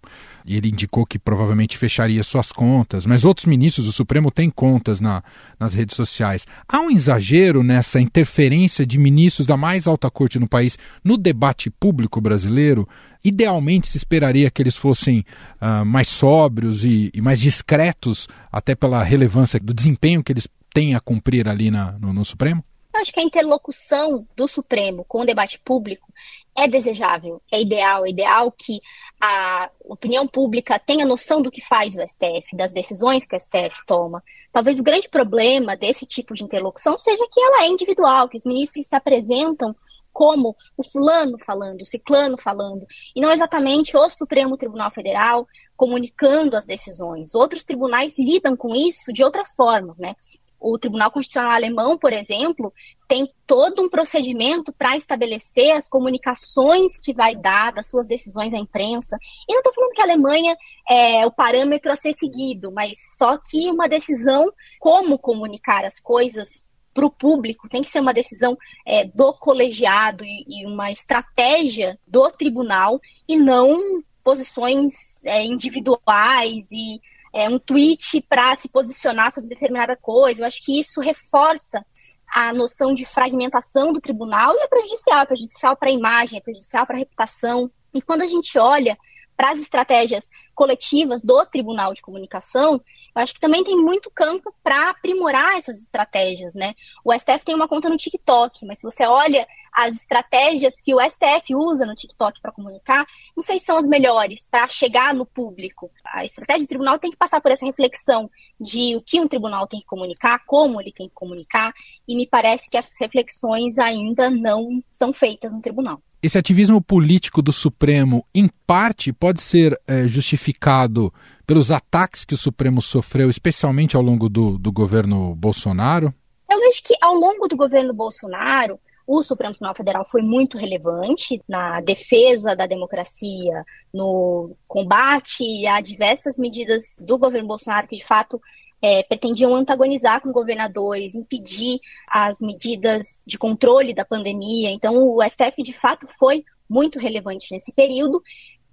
Ele 0.46 0.68
indicou 0.68 1.06
que 1.06 1.18
provavelmente 1.18 1.78
fecharia 1.78 2.22
suas 2.22 2.52
contas, 2.52 3.06
mas 3.06 3.24
outros 3.24 3.46
ministros 3.46 3.86
do 3.86 3.92
Supremo 3.92 4.30
têm 4.30 4.50
contas 4.50 5.00
na, 5.00 5.22
nas 5.58 5.72
redes 5.72 5.96
sociais. 5.96 6.46
Há 6.68 6.80
um 6.80 6.90
exagero 6.90 7.62
nessa 7.62 7.98
interferência 7.98 8.84
de 8.84 8.98
ministros 8.98 9.46
da 9.46 9.56
mais 9.56 9.86
alta 9.86 10.10
corte 10.10 10.38
no 10.38 10.48
país 10.48 10.76
no 11.02 11.16
debate 11.16 11.70
público 11.70 12.20
brasileiro? 12.20 12.86
Idealmente 13.24 13.88
se 13.88 13.96
esperaria 13.96 14.50
que 14.50 14.60
eles 14.60 14.76
fossem 14.76 15.24
uh, 15.60 15.84
mais 15.84 16.08
sóbrios 16.08 16.84
e, 16.84 17.10
e, 17.14 17.22
mais 17.22 17.40
discretos, 17.40 18.28
até 18.52 18.74
pela 18.74 19.02
relevância 19.02 19.58
do 19.58 19.72
desempenho 19.72 20.22
que 20.22 20.30
eles 20.30 20.46
têm 20.74 20.94
a 20.94 21.00
cumprir 21.00 21.48
ali 21.48 21.70
na, 21.70 21.92
no, 21.92 22.12
no 22.12 22.24
Supremo? 22.24 22.62
Acho 23.04 23.12
que 23.12 23.20
a 23.20 23.22
interlocução 23.22 24.26
do 24.34 24.48
Supremo 24.48 25.04
com 25.04 25.20
o 25.20 25.26
debate 25.26 25.60
público 25.60 26.10
é 26.56 26.66
desejável, 26.66 27.42
é 27.52 27.60
ideal, 27.60 28.06
é 28.06 28.08
ideal 28.08 28.50
que 28.50 28.80
a 29.20 29.68
opinião 29.80 30.26
pública 30.26 30.78
tenha 30.78 31.04
noção 31.04 31.42
do 31.42 31.50
que 31.50 31.60
faz 31.60 31.94
o 31.96 32.00
STF, 32.00 32.56
das 32.56 32.72
decisões 32.72 33.26
que 33.26 33.36
o 33.36 33.38
STF 33.38 33.84
toma. 33.86 34.24
Talvez 34.50 34.80
o 34.80 34.82
grande 34.82 35.06
problema 35.06 35.76
desse 35.76 36.06
tipo 36.06 36.32
de 36.32 36.44
interlocução 36.44 36.96
seja 36.96 37.26
que 37.30 37.38
ela 37.38 37.64
é 37.64 37.68
individual, 37.68 38.26
que 38.26 38.38
os 38.38 38.44
ministros 38.44 38.88
se 38.88 38.96
apresentam 38.96 39.76
como 40.10 40.56
o 40.74 40.82
fulano 40.82 41.36
falando, 41.44 41.82
o 41.82 41.86
ciclano 41.86 42.38
falando, 42.38 42.86
e 43.14 43.20
não 43.20 43.30
exatamente 43.30 43.94
o 43.98 44.08
Supremo 44.08 44.56
Tribunal 44.56 44.90
Federal 44.90 45.46
comunicando 45.76 46.56
as 46.56 46.64
decisões. 46.64 47.34
Outros 47.34 47.66
tribunais 47.66 48.18
lidam 48.18 48.56
com 48.56 48.74
isso 48.74 49.12
de 49.12 49.22
outras 49.22 49.52
formas, 49.52 49.98
né? 49.98 50.16
O 50.60 50.78
Tribunal 50.78 51.10
Constitucional 51.10 51.52
Alemão, 51.52 51.98
por 51.98 52.12
exemplo, 52.12 52.72
tem 53.06 53.30
todo 53.46 53.82
um 53.82 53.88
procedimento 53.88 54.72
para 54.72 54.96
estabelecer 54.96 55.72
as 55.72 55.88
comunicações 55.88 56.98
que 56.98 57.12
vai 57.12 57.36
dar 57.36 57.72
das 57.72 57.88
suas 57.88 58.06
decisões 58.06 58.54
à 58.54 58.58
imprensa. 58.58 59.18
E 59.48 59.52
não 59.52 59.60
estou 59.60 59.74
falando 59.74 59.92
que 59.92 60.00
a 60.00 60.04
Alemanha 60.04 60.56
é 60.88 61.26
o 61.26 61.30
parâmetro 61.30 61.92
a 61.92 61.96
ser 61.96 62.14
seguido, 62.14 62.72
mas 62.72 62.98
só 63.18 63.36
que 63.36 63.70
uma 63.70 63.88
decisão 63.88 64.50
como 64.78 65.18
comunicar 65.18 65.84
as 65.84 66.00
coisas 66.00 66.66
para 66.94 67.04
o 67.04 67.10
público 67.10 67.68
tem 67.68 67.82
que 67.82 67.90
ser 67.90 68.00
uma 68.00 68.14
decisão 68.14 68.56
é, 68.86 69.04
do 69.04 69.32
colegiado 69.34 70.24
e, 70.24 70.44
e, 70.48 70.66
uma 70.66 70.90
estratégia 70.92 71.98
do 72.06 72.30
tribunal 72.30 73.00
e 73.28 73.36
não 73.36 74.02
posições 74.22 75.24
é, 75.26 75.44
individuais 75.44 76.70
e 76.70 77.00
é, 77.34 77.48
um 77.48 77.58
tweet 77.58 78.24
para 78.28 78.54
se 78.54 78.68
posicionar 78.68 79.32
sobre 79.32 79.50
determinada 79.50 79.96
coisa. 79.96 80.42
Eu 80.42 80.46
acho 80.46 80.64
que 80.64 80.78
isso 80.78 81.00
reforça 81.00 81.84
a 82.32 82.52
noção 82.52 82.94
de 82.94 83.04
fragmentação 83.04 83.92
do 83.92 84.00
tribunal 84.00 84.54
e 84.54 84.60
é 84.60 84.68
prejudicial, 84.68 85.20
é 85.20 85.26
prejudicial 85.26 85.76
para 85.76 85.88
a 85.88 85.92
imagem, 85.92 86.38
é 86.38 86.42
prejudicial 86.42 86.86
para 86.86 86.94
a 86.96 86.98
reputação. 86.98 87.70
E 87.92 88.00
quando 88.00 88.22
a 88.22 88.26
gente 88.26 88.56
olha 88.56 88.96
para 89.36 89.50
as 89.50 89.60
estratégias 89.60 90.28
coletivas 90.54 91.22
do 91.22 91.44
Tribunal 91.46 91.92
de 91.94 92.02
Comunicação, 92.02 92.80
eu 93.14 93.22
acho 93.22 93.34
que 93.34 93.40
também 93.40 93.62
tem 93.62 93.76
muito 93.76 94.10
campo 94.10 94.52
para 94.62 94.90
aprimorar 94.90 95.56
essas 95.56 95.80
estratégias, 95.80 96.54
né? 96.54 96.74
O 97.04 97.12
STF 97.12 97.44
tem 97.44 97.54
uma 97.54 97.68
conta 97.68 97.88
no 97.88 97.96
TikTok, 97.96 98.66
mas 98.66 98.78
se 98.78 98.84
você 98.84 99.06
olha 99.06 99.46
as 99.72 99.96
estratégias 99.96 100.80
que 100.80 100.94
o 100.94 101.00
STF 101.00 101.54
usa 101.54 101.84
no 101.84 101.94
TikTok 101.94 102.40
para 102.40 102.52
comunicar, 102.52 103.04
não 103.36 103.42
sei 103.42 103.58
se 103.58 103.66
são 103.66 103.76
as 103.76 103.86
melhores 103.86 104.46
para 104.48 104.66
chegar 104.68 105.12
no 105.12 105.26
público. 105.26 105.90
A 106.04 106.24
estratégia 106.24 106.64
do 106.64 106.68
tribunal 106.68 106.98
tem 106.98 107.10
que 107.10 107.16
passar 107.16 107.40
por 107.40 107.50
essa 107.50 107.66
reflexão 107.66 108.30
de 108.60 108.94
o 108.96 109.02
que 109.02 109.20
um 109.20 109.28
tribunal 109.28 109.66
tem 109.66 109.80
que 109.80 109.86
comunicar, 109.86 110.44
como 110.46 110.80
ele 110.80 110.92
tem 110.92 111.08
que 111.08 111.14
comunicar, 111.14 111.72
e 112.06 112.14
me 112.16 112.26
parece 112.26 112.70
que 112.70 112.76
essas 112.76 112.94
reflexões 113.00 113.78
ainda 113.78 114.30
não 114.30 114.82
são 114.92 115.12
feitas 115.12 115.52
no 115.52 115.60
tribunal. 115.60 116.00
Esse 116.24 116.38
ativismo 116.38 116.80
político 116.80 117.42
do 117.42 117.52
Supremo, 117.52 118.26
em 118.34 118.48
parte, 118.66 119.12
pode 119.12 119.42
ser 119.42 119.78
é, 119.86 120.08
justificado 120.08 121.12
pelos 121.46 121.70
ataques 121.70 122.24
que 122.24 122.32
o 122.32 122.38
Supremo 122.38 122.80
sofreu, 122.80 123.28
especialmente 123.28 123.94
ao 123.94 124.00
longo 124.00 124.26
do, 124.26 124.56
do 124.56 124.72
governo 124.72 125.34
Bolsonaro? 125.34 126.14
Eu 126.50 126.58
vejo 126.60 126.82
que 126.82 126.94
ao 127.02 127.12
longo 127.12 127.46
do 127.46 127.54
governo 127.54 127.92
Bolsonaro, 127.92 128.80
o 129.06 129.22
Supremo 129.22 129.52
Tribunal 129.52 129.74
Federal 129.74 130.08
foi 130.08 130.22
muito 130.22 130.56
relevante 130.56 131.42
na 131.46 131.82
defesa 131.82 132.56
da 132.56 132.66
democracia, 132.66 133.62
no 133.92 134.56
combate 134.66 135.66
a 135.66 135.78
diversas 135.82 136.38
medidas 136.38 136.96
do 137.00 137.18
governo 137.18 137.48
Bolsonaro 137.48 137.86
que, 137.86 137.98
de 137.98 138.06
fato, 138.06 138.40
é, 138.84 139.02
pretendiam 139.02 139.54
antagonizar 139.54 140.20
com 140.20 140.30
governadores, 140.30 141.14
impedir 141.14 141.78
as 142.06 142.36
medidas 142.42 143.18
de 143.26 143.38
controle 143.38 143.94
da 143.94 144.04
pandemia. 144.04 144.70
Então, 144.70 144.94
o 145.08 145.22
STF, 145.22 145.62
de 145.62 145.72
fato, 145.72 146.06
foi 146.18 146.44
muito 146.68 146.98
relevante 146.98 147.46
nesse 147.50 147.72
período. 147.72 148.22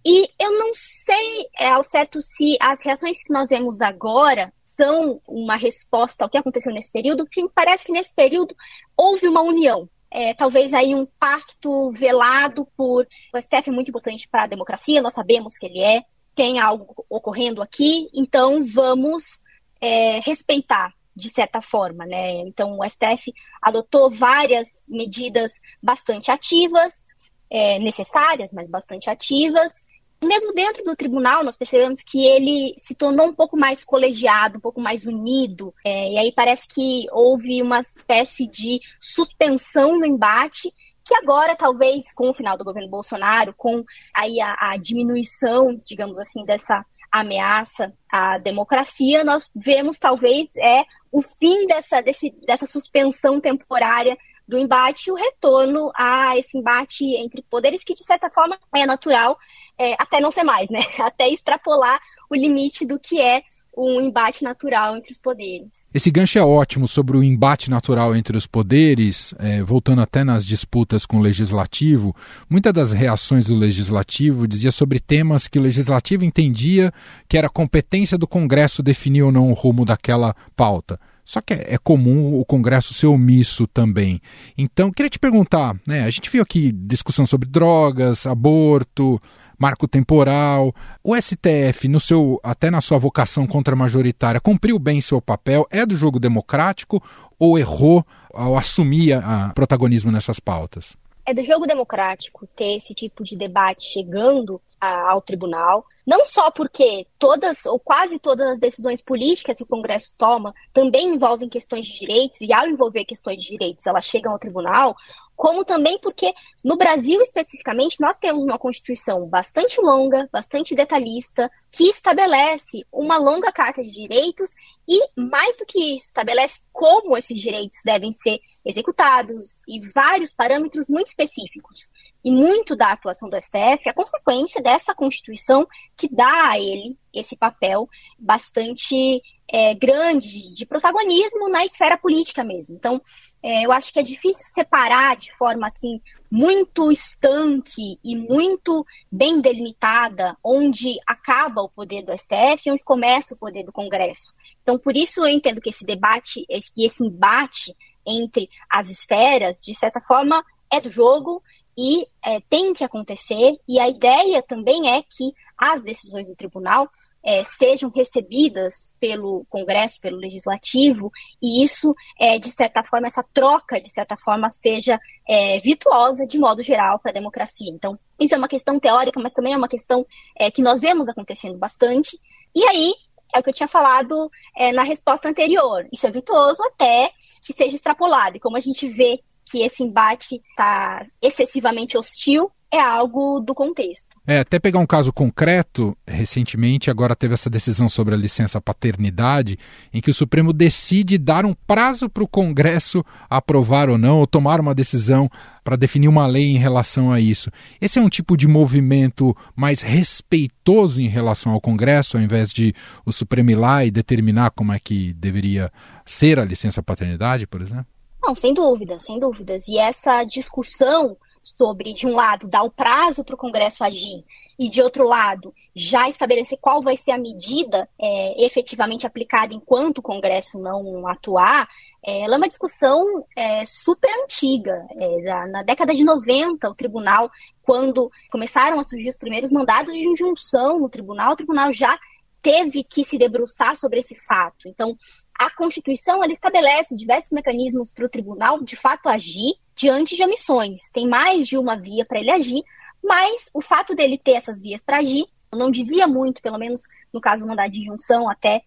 E 0.06 0.28
eu 0.38 0.60
não 0.60 0.72
sei 0.74 1.48
é, 1.58 1.70
ao 1.70 1.82
certo 1.82 2.20
se 2.20 2.58
as 2.60 2.84
reações 2.84 3.24
que 3.24 3.32
nós 3.32 3.48
vemos 3.48 3.80
agora 3.80 4.52
são 4.76 5.22
uma 5.26 5.56
resposta 5.56 6.26
ao 6.26 6.30
que 6.30 6.38
aconteceu 6.38 6.74
nesse 6.74 6.92
período, 6.92 7.24
porque 7.24 7.42
me 7.42 7.50
parece 7.56 7.86
que 7.86 7.94
nesse 7.94 8.14
período 8.14 8.54
houve 8.98 9.30
uma 9.30 9.42
união. 9.42 9.88
É, 10.14 10.34
talvez 10.34 10.74
aí 10.74 10.94
um 10.94 11.08
pacto 11.18 11.90
velado 11.92 12.68
por. 12.76 13.08
O 13.34 13.42
STF 13.42 13.70
é 13.70 13.72
muito 13.72 13.88
importante 13.88 14.28
para 14.28 14.44
a 14.44 14.48
democracia, 14.48 15.02
nós 15.02 15.14
sabemos 15.14 15.58
que 15.58 15.68
ele 15.68 15.80
é, 15.80 16.04
tem 16.36 16.60
algo 16.60 17.06
ocorrendo 17.10 17.62
aqui, 17.62 18.10
então 18.14 18.62
vamos 18.62 19.40
é, 19.82 20.20
respeitar 20.20 20.94
de 21.16 21.30
certa 21.30 21.62
forma, 21.62 22.06
né? 22.06 22.36
Então 22.48 22.80
o 22.80 22.90
STF 22.90 23.34
adotou 23.62 24.10
várias 24.10 24.86
medidas 24.88 25.60
bastante 25.82 26.32
ativas, 26.32 27.06
é, 27.50 27.80
necessárias, 27.80 28.54
mas 28.54 28.70
bastante 28.70 29.10
ativas. 29.10 29.84
Mesmo 30.24 30.54
dentro 30.54 30.84
do 30.84 30.96
tribunal, 30.96 31.44
nós 31.44 31.58
percebemos 31.58 32.02
que 32.04 32.26
ele 32.26 32.74
se 32.78 32.94
tornou 32.94 33.28
um 33.28 33.34
pouco 33.34 33.58
mais 33.58 33.84
colegiado, 33.84 34.58
um 34.58 34.62
pouco 34.62 34.80
mais 34.80 35.04
unido, 35.04 35.74
é, 35.84 36.12
e 36.12 36.18
aí 36.18 36.32
parece 36.32 36.68
que 36.68 37.08
houve 37.12 37.62
uma 37.62 37.80
espécie 37.80 38.48
de 38.48 38.80
suspensão 39.00 39.98
no 39.98 40.06
embate 40.06 40.72
que 41.04 41.16
agora, 41.16 41.56
talvez, 41.56 42.14
com 42.14 42.30
o 42.30 42.34
final 42.34 42.58
do 42.58 42.64
governo 42.64 42.90
Bolsonaro, 42.90 43.54
com 43.58 43.84
aí 44.16 44.40
a, 44.40 44.56
a 44.60 44.78
diminuição, 44.78 45.82
digamos 45.84 46.20
assim, 46.20 46.46
dessa 46.46 46.86
ameaça 47.12 47.94
à 48.10 48.38
democracia, 48.38 49.24
nós 49.24 49.50
vemos 49.56 50.00
talvez 50.00 50.56
é 50.58 50.86
o 51.12 51.22
fim 51.22 51.68
dessa, 51.68 52.02
desse, 52.02 52.32
dessa 52.46 52.66
suspensão 52.66 53.40
temporária 53.40 54.18
do 54.48 54.58
embate 54.58 55.10
e 55.10 55.12
o 55.12 55.16
retorno 55.16 55.92
a 55.96 56.38
esse 56.38 56.58
embate 56.58 57.06
entre 57.16 57.42
poderes 57.44 57.84
que, 57.84 57.94
de 57.94 58.04
certa 58.04 58.30
forma, 58.30 58.58
é 58.76 58.86
natural 58.86 59.38
é, 59.78 59.94
até 59.94 60.20
não 60.20 60.32
ser 60.32 60.44
mais, 60.44 60.70
né? 60.70 60.80
Até 61.00 61.30
extrapolar 61.30 62.00
o 62.30 62.36
limite 62.36 62.86
do 62.86 63.00
que 63.00 63.20
é 63.20 63.44
um 63.76 64.02
embate 64.02 64.44
natural 64.44 64.98
entre 64.98 65.12
os 65.12 65.18
poderes. 65.18 65.88
Esse 65.94 66.12
gancho 66.12 66.38
é 66.38 66.44
ótimo 66.44 66.88
sobre 66.88 67.18
o 67.18 67.24
embate 67.24 67.70
natural 67.70 68.16
entre 68.16 68.36
os 68.36 68.46
poderes, 68.46 69.34
é, 69.40 69.64
voltando 69.64 70.02
até 70.02 70.24
nas 70.24 70.46
disputas 70.46 71.06
com 71.06 71.18
o 71.18 71.22
legislativo. 71.22 72.16
Muitas 72.50 72.74
das 72.74 72.92
reações 72.92 73.46
do 73.46 73.56
legislativo 73.56 74.48
dizia 74.48 74.72
sobre 74.72 75.00
temas 75.00 75.48
que 75.48 75.58
o 75.58 75.62
legislativo 75.62 76.26
entendia 76.26 76.94
que 77.28 77.38
era 77.38 77.50
competência 77.50 78.18
do 78.18 78.28
Congresso 78.28 78.84
definir 78.84 79.24
ou 79.24 79.32
não 79.32 79.50
o 79.50 79.54
rumo 79.54 79.86
daquela 79.86 80.36
pauta. 80.56 81.00
Só 81.24 81.40
que 81.40 81.54
é, 81.54 81.76
é 81.76 81.78
comum 81.78 82.38
o 82.38 82.44
Congresso 82.44 82.94
ser 82.94 83.08
omisso 83.08 83.66
também. 83.68 84.22
Então, 84.58 84.92
queria 84.92 85.10
te 85.10 85.20
perguntar, 85.20 85.76
né? 85.88 86.04
A 86.04 86.10
gente 86.10 86.30
viu 86.30 86.44
aqui 86.44 86.72
discussão 86.72 87.26
sobre 87.26 87.48
drogas, 87.48 88.26
aborto, 88.28 89.22
marco 89.62 89.88
temporal. 89.88 90.74
O 91.04 91.16
STF, 91.16 91.88
no 91.88 92.00
seu, 92.00 92.40
até 92.44 92.72
na 92.72 92.82
sua 92.82 92.98
vocação 92.98 93.46
contra-majoritária, 93.46 94.42
cumpriu 94.42 94.80
bem 94.80 95.00
seu 95.00 95.22
papel? 95.22 95.68
É 95.70 95.86
do 95.86 95.96
jogo 95.96 96.20
democrático 96.20 97.02
ou 97.38 97.60
errou 97.60 98.04
ao 98.34 98.58
assumir 98.58 99.16
o 99.18 99.54
protagonismo 99.54 100.12
nessas 100.12 100.40
pautas? 100.40 100.98
É 101.24 101.32
do 101.32 101.44
jogo 101.44 101.68
democrático 101.68 102.48
ter 102.56 102.78
esse 102.78 102.96
tipo 102.96 103.24
de 103.24 103.38
debate 103.38 103.84
chegando 103.84 104.60
a, 104.80 105.12
ao 105.12 105.22
tribunal, 105.22 105.86
não 106.06 106.26
só 106.26 106.50
porque 106.50 107.06
todas 107.20 107.68
ou 107.68 107.80
quase 107.80 108.18
todas 108.18 108.48
as 108.48 108.60
decisões 108.60 109.04
políticas 109.04 109.58
que 109.58 109.64
o 109.64 109.68
Congresso 109.68 110.12
toma 110.18 110.56
também 110.74 111.14
envolvem 111.14 111.48
questões 111.48 111.86
de 111.86 112.00
direitos, 112.00 112.42
e 112.42 112.52
ao 112.52 112.66
envolver 112.66 113.06
questões 113.06 113.38
de 113.38 113.50
direitos 113.50 113.86
elas 113.86 114.06
chegam 114.06 114.32
ao 114.32 114.40
tribunal, 114.40 114.96
como 115.42 115.66
também 115.66 115.98
porque 115.98 116.36
no 116.64 116.78
Brasil 116.78 117.20
especificamente 117.20 118.00
nós 118.00 118.16
temos 118.16 118.44
uma 118.44 118.60
Constituição 118.60 119.28
bastante 119.28 119.82
longa, 119.82 120.30
bastante 120.32 120.76
detalhista, 120.76 121.50
que 121.72 121.86
estabelece 121.86 122.86
uma 122.92 123.18
longa 123.18 123.52
carta 123.52 123.82
de 123.82 123.90
direitos 123.90 124.52
e, 124.88 125.02
mais 125.20 125.58
do 125.58 125.66
que 125.66 125.96
isso, 125.96 126.06
estabelece 126.06 126.62
como 126.72 127.18
esses 127.18 127.40
direitos 127.40 127.80
devem 127.84 128.12
ser 128.12 128.40
executados 128.64 129.64
e 129.68 129.80
vários 129.90 130.32
parâmetros 130.32 130.88
muito 130.88 131.08
específicos. 131.08 131.88
E 132.24 132.32
muito 132.32 132.76
da 132.76 132.92
atuação 132.92 133.28
do 133.28 133.42
STF 133.42 133.90
é 133.90 133.94
consequência 133.94 134.62
dessa 134.62 134.94
Constituição 134.94 135.68
que 135.98 136.08
dá 136.08 136.52
a 136.52 136.60
ele 136.60 136.96
esse 137.12 137.36
papel 137.36 137.90
bastante 138.20 139.24
é, 139.52 139.76
grande 139.76 140.54
de 140.54 140.66
protagonismo 140.66 141.50
na 141.50 141.66
esfera 141.66 141.98
política 141.98 142.44
mesmo. 142.44 142.76
Então, 142.76 143.02
é, 143.44 143.66
eu 143.66 143.72
acho 143.72 143.92
que 143.92 144.00
é 144.00 144.04
difícil 144.04 144.46
separar 144.54 145.18
de 145.18 145.36
forma 145.36 145.68
assim 145.68 146.00
muito 146.30 146.90
estanque 146.90 148.00
e 148.02 148.16
muito 148.16 148.86
bem 149.12 149.42
delimitada 149.42 150.38
onde 150.42 150.98
acaba 151.06 151.62
o 151.62 151.70
poder 151.70 152.04
do 152.04 152.18
STF 152.18 152.62
e 152.66 152.72
onde 152.72 152.84
começa 152.84 153.34
o 153.36 153.38
poder 153.38 153.64
do 153.64 153.74
Congresso. 153.74 154.34
Então, 154.64 154.80
por 154.80 154.96
isso 154.96 155.20
eu 155.22 155.28
entendo 155.28 155.60
que 155.60 155.70
esse 155.70 155.86
debate, 155.86 156.46
esse, 156.48 156.72
esse 156.86 157.06
embate 157.06 157.76
entre 158.06 158.50
as 158.70 158.90
esferas, 158.90 159.58
de 159.58 159.76
certa 159.76 160.00
forma, 160.00 160.44
é 160.72 160.80
do 160.80 160.90
jogo 160.90 161.44
e 161.78 162.08
é, 162.24 162.40
tem 162.42 162.74
que 162.74 162.84
acontecer. 162.84 163.60
E 163.68 163.80
a 163.80 163.90
ideia 163.90 164.42
também 164.42 164.90
é 164.90 165.02
que 165.02 165.34
as 165.58 165.84
decisões 165.84 166.28
do 166.28 166.36
tribunal 166.36 166.90
é, 167.24 167.44
sejam 167.44 167.90
recebidas 167.90 168.94
pelo 169.00 169.46
Congresso, 169.50 170.00
pelo 170.02 170.18
Legislativo, 170.18 171.12
e 171.42 171.64
isso, 171.64 171.96
é, 172.20 172.40
de 172.40 172.52
certa 172.52 172.84
forma, 172.84 173.08
essa 173.08 173.24
troca, 173.34 173.80
de 173.80 173.90
certa 173.90 174.18
forma, 174.18 174.50
seja 174.50 175.00
é, 175.28 175.58
virtuosa, 175.60 176.26
de 176.26 176.40
modo 176.40 176.64
geral, 176.64 177.00
para 177.00 177.12
a 177.12 177.14
democracia. 177.14 177.70
Então, 177.70 177.98
isso 178.20 178.34
é 178.34 178.38
uma 178.38 178.48
questão 178.48 178.80
teórica, 178.80 179.20
mas 179.20 179.34
também 179.34 179.54
é 179.54 179.58
uma 179.58 179.68
questão 179.68 180.06
é, 180.38 180.50
que 180.50 180.62
nós 180.62 180.82
vemos 180.82 181.08
acontecendo 181.08 181.58
bastante. 181.58 182.20
E 182.56 182.64
aí, 182.66 182.94
é 183.34 183.40
o 183.40 183.44
que 183.44 183.50
eu 183.50 183.54
tinha 183.54 183.68
falado 183.68 184.30
é, 184.56 184.72
na 184.72 184.84
resposta 184.84 185.30
anterior. 185.30 185.88
Isso 185.92 186.06
é 186.06 186.12
virtuoso 186.12 186.62
até 186.64 187.12
que 187.42 187.54
seja 187.54 187.76
extrapolado. 187.76 188.38
E 188.38 188.40
como 188.40 188.58
a 188.58 188.60
gente 188.60 188.88
vê 188.88 189.22
que 189.46 189.62
esse 189.62 189.84
embate 189.84 190.42
está 190.52 191.02
excessivamente 191.22 191.98
hostil, 191.98 192.52
é 192.72 192.80
algo 192.80 193.42
do 193.42 193.54
contexto. 193.54 194.16
É, 194.26 194.40
até 194.40 194.58
pegar 194.58 194.80
um 194.80 194.86
caso 194.86 195.12
concreto, 195.12 195.96
recentemente 196.08 196.90
agora 196.90 197.16
teve 197.16 197.34
essa 197.34 197.50
decisão 197.50 197.90
sobre 197.90 198.14
a 198.14 198.18
licença 198.18 198.62
paternidade, 198.62 199.60
em 199.94 200.00
que 200.00 200.10
o 200.10 200.14
Supremo 200.14 200.54
decide 200.54 201.18
dar 201.18 201.46
um 201.46 201.54
prazo 201.54 202.10
para 202.10 202.24
o 202.24 202.28
Congresso 202.28 203.04
aprovar 203.30 203.90
ou 203.90 203.98
não, 203.98 204.20
ou 204.20 204.26
tomar 204.28 204.62
uma 204.62 204.74
decisão 204.74 205.30
para 205.64 205.76
definir 205.76 206.08
uma 206.08 206.26
lei 206.26 206.56
em 206.56 206.58
relação 206.58 207.12
a 207.12 207.20
isso. 207.20 207.52
Esse 207.82 208.00
é 208.00 208.02
um 208.02 208.10
tipo 208.10 208.38
de 208.38 208.48
movimento 208.48 209.36
mais 209.54 209.82
respeitoso 209.82 211.02
em 211.02 211.10
relação 211.10 211.52
ao 211.52 211.60
Congresso, 211.60 212.16
ao 212.16 212.24
invés 212.24 212.54
de 212.54 212.74
o 213.06 213.12
Supremo 213.12 213.52
ir 213.52 213.56
lá 213.56 213.84
e 213.84 213.92
determinar 213.92 214.52
como 214.52 214.72
é 214.72 214.80
que 214.80 215.12
deveria 215.14 215.70
ser 216.06 216.40
a 216.40 216.46
licença 216.46 216.82
paternidade, 216.82 217.46
por 217.46 217.62
exemplo? 217.62 217.86
Não, 218.24 218.36
sem 218.36 218.54
dúvidas, 218.54 219.04
sem 219.04 219.20
dúvidas. 219.20 219.68
E 219.68 219.78
essa 219.78 220.24
discussão 220.24 221.18
sobre, 221.42 221.94
de 221.94 222.06
um 222.06 222.16
lado, 222.16 222.48
dar 222.48 222.64
o 222.64 222.72
prazo 222.72 223.24
para 223.24 223.36
o 223.36 223.38
Congresso 223.38 223.84
agir 223.84 224.24
e, 224.60 224.70
de 224.70 224.82
outro 224.82 225.08
lado, 225.08 225.54
já 225.76 226.08
estabelecer 226.08 226.58
qual 226.62 226.82
vai 226.82 226.96
ser 226.96 227.12
a 227.12 227.18
medida 227.18 227.90
é, 228.00 228.46
efetivamente 228.46 229.08
aplicada 229.08 229.54
enquanto 229.54 229.98
o 229.98 230.04
Congresso 230.04 230.60
não 230.60 231.08
atuar, 231.08 231.68
é, 232.06 232.22
ela 232.22 232.36
é 232.36 232.38
uma 232.38 232.48
discussão 232.48 233.26
é, 233.36 233.66
super 233.66 234.10
antiga. 234.24 234.86
É, 234.92 235.48
na 235.48 235.64
década 235.64 235.94
de 235.94 236.04
90, 236.04 236.70
o 236.70 236.76
tribunal, 236.76 237.32
quando 237.64 238.12
começaram 238.32 238.80
a 238.80 238.84
surgir 238.84 239.10
os 239.10 239.18
primeiros 239.18 239.52
mandados 239.52 239.94
de 239.94 240.08
injunção 240.08 240.80
no 240.80 240.90
tribunal, 240.90 241.34
o 241.34 241.38
tribunal 241.38 241.74
já 241.74 241.98
teve 242.42 242.84
que 242.84 243.04
se 243.04 243.18
debruçar 243.18 243.76
sobre 243.76 244.00
esse 244.00 244.16
fato. 244.16 244.68
Então, 244.68 244.98
a 245.36 245.50
Constituição 245.56 246.24
ela 246.24 246.32
estabelece 246.32 246.98
diversos 246.98 247.32
mecanismos 247.32 247.92
para 247.92 248.06
o 248.06 248.10
tribunal 248.10 248.64
de 248.64 248.76
fato 248.76 249.08
agir 249.08 249.56
diante 249.82 250.16
de 250.16 250.24
omissões. 250.24 250.92
Tem 250.94 251.08
mais 251.08 251.48
de 251.48 251.58
uma 251.58 251.76
via 251.76 252.06
para 252.06 252.20
ele 252.20 252.30
agir, 252.30 252.64
mas 253.04 253.50
o 253.52 253.62
fato 253.62 253.96
dele 253.96 254.16
ter 254.16 254.34
essas 254.34 254.62
vias 254.62 254.84
para 254.84 255.00
agir 255.00 255.26
não 255.52 255.72
dizia 255.72 256.08
muito, 256.08 256.40
pelo 256.40 256.60
menos 256.60 256.84
no 257.12 257.20
caso 257.20 257.42
do 257.42 257.48
mandado 257.48 257.72
de 257.72 257.82
injunção, 257.82 258.30
até 258.30 258.62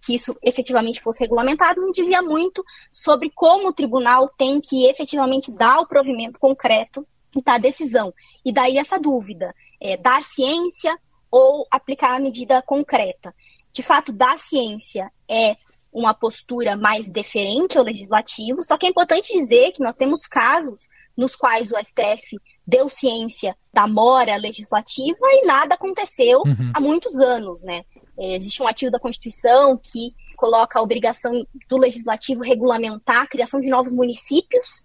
que 0.00 0.14
isso 0.14 0.36
efetivamente 0.40 1.00
fosse 1.00 1.24
regulamentado, 1.24 1.80
não 1.80 1.90
dizia 1.90 2.22
muito 2.22 2.64
sobre 2.92 3.28
como 3.34 3.68
o 3.68 3.72
tribunal 3.72 4.28
tem 4.28 4.60
que 4.60 4.86
efetivamente 4.86 5.50
dar 5.50 5.80
o 5.80 5.86
provimento 5.86 6.38
concreto 6.38 7.04
da 7.44 7.58
decisão. 7.58 8.14
E 8.44 8.52
daí 8.52 8.78
essa 8.78 9.00
dúvida, 9.00 9.52
é, 9.80 9.96
dar 9.96 10.22
ciência 10.22 10.96
ou 11.28 11.66
aplicar 11.72 12.14
a 12.14 12.20
medida 12.20 12.62
concreta. 12.62 13.34
De 13.72 13.82
fato, 13.82 14.12
dar 14.12 14.38
ciência 14.38 15.10
é 15.28 15.56
uma 15.92 16.14
postura 16.14 16.76
mais 16.76 17.10
deferente 17.10 17.76
ao 17.76 17.84
legislativo, 17.84 18.64
só 18.64 18.78
que 18.78 18.86
é 18.86 18.88
importante 18.88 19.32
dizer 19.32 19.72
que 19.72 19.82
nós 19.82 19.96
temos 19.96 20.26
casos 20.26 20.80
nos 21.16 21.36
quais 21.36 21.70
o 21.70 21.76
STF 21.76 22.38
deu 22.66 22.88
ciência 22.88 23.54
da 23.72 23.86
mora 23.86 24.36
legislativa 24.36 25.18
e 25.22 25.44
nada 25.44 25.74
aconteceu 25.74 26.40
uhum. 26.40 26.72
há 26.74 26.80
muitos 26.80 27.20
anos, 27.20 27.62
né? 27.62 27.84
É, 28.18 28.34
existe 28.34 28.62
um 28.62 28.66
artigo 28.66 28.90
da 28.90 28.98
Constituição 28.98 29.76
que 29.76 30.14
coloca 30.36 30.78
a 30.78 30.82
obrigação 30.82 31.46
do 31.68 31.76
legislativo 31.76 32.42
regulamentar 32.42 33.22
a 33.22 33.26
criação 33.26 33.60
de 33.60 33.68
novos 33.68 33.92
municípios. 33.92 34.82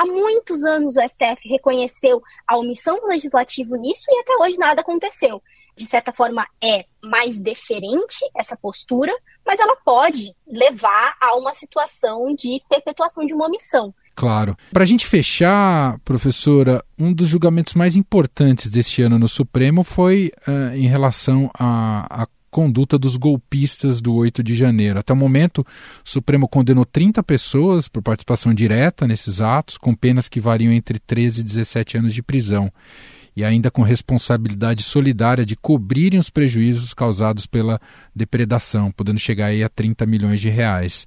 Há 0.00 0.06
muitos 0.06 0.64
anos 0.64 0.96
o 0.96 1.00
STF 1.02 1.46
reconheceu 1.46 2.22
a 2.48 2.56
omissão 2.56 2.98
do 3.00 3.06
legislativo 3.08 3.76
nisso 3.76 4.06
e 4.08 4.18
até 4.18 4.34
hoje 4.36 4.56
nada 4.56 4.80
aconteceu. 4.80 5.42
De 5.76 5.86
certa 5.86 6.10
forma, 6.10 6.46
é 6.58 6.86
mais 7.04 7.36
deferente 7.36 8.16
essa 8.34 8.56
postura, 8.56 9.12
mas 9.44 9.60
ela 9.60 9.76
pode 9.84 10.34
levar 10.48 11.18
a 11.20 11.36
uma 11.36 11.52
situação 11.52 12.34
de 12.34 12.62
perpetuação 12.66 13.26
de 13.26 13.34
uma 13.34 13.46
omissão. 13.46 13.92
Claro. 14.14 14.56
Para 14.72 14.84
a 14.84 14.86
gente 14.86 15.06
fechar, 15.06 15.98
professora, 15.98 16.82
um 16.98 17.12
dos 17.12 17.28
julgamentos 17.28 17.74
mais 17.74 17.94
importantes 17.94 18.70
deste 18.70 19.02
ano 19.02 19.18
no 19.18 19.28
Supremo 19.28 19.84
foi 19.84 20.32
uh, 20.48 20.74
em 20.74 20.88
relação 20.88 21.50
à, 21.58 22.26
conduta 22.50 22.98
dos 22.98 23.16
golpistas 23.16 24.00
do 24.00 24.14
8 24.14 24.42
de 24.42 24.54
janeiro. 24.54 24.98
Até 24.98 25.12
o 25.12 25.16
momento, 25.16 25.60
o 25.60 25.64
Supremo 26.08 26.48
condenou 26.48 26.84
30 26.84 27.22
pessoas 27.22 27.88
por 27.88 28.02
participação 28.02 28.52
direta 28.52 29.06
nesses 29.06 29.40
atos, 29.40 29.78
com 29.78 29.94
penas 29.94 30.28
que 30.28 30.40
variam 30.40 30.72
entre 30.72 30.98
13 30.98 31.40
e 31.40 31.44
17 31.44 31.98
anos 31.98 32.14
de 32.14 32.22
prisão 32.22 32.72
e 33.36 33.44
ainda 33.44 33.70
com 33.70 33.82
responsabilidade 33.82 34.82
solidária 34.82 35.46
de 35.46 35.56
cobrirem 35.56 36.18
os 36.18 36.30
prejuízos 36.30 36.92
causados 36.92 37.46
pela 37.46 37.80
depredação, 38.14 38.90
podendo 38.90 39.18
chegar 39.18 39.46
aí 39.46 39.62
a 39.62 39.68
30 39.68 40.04
milhões 40.04 40.40
de 40.40 40.48
reais. 40.48 41.06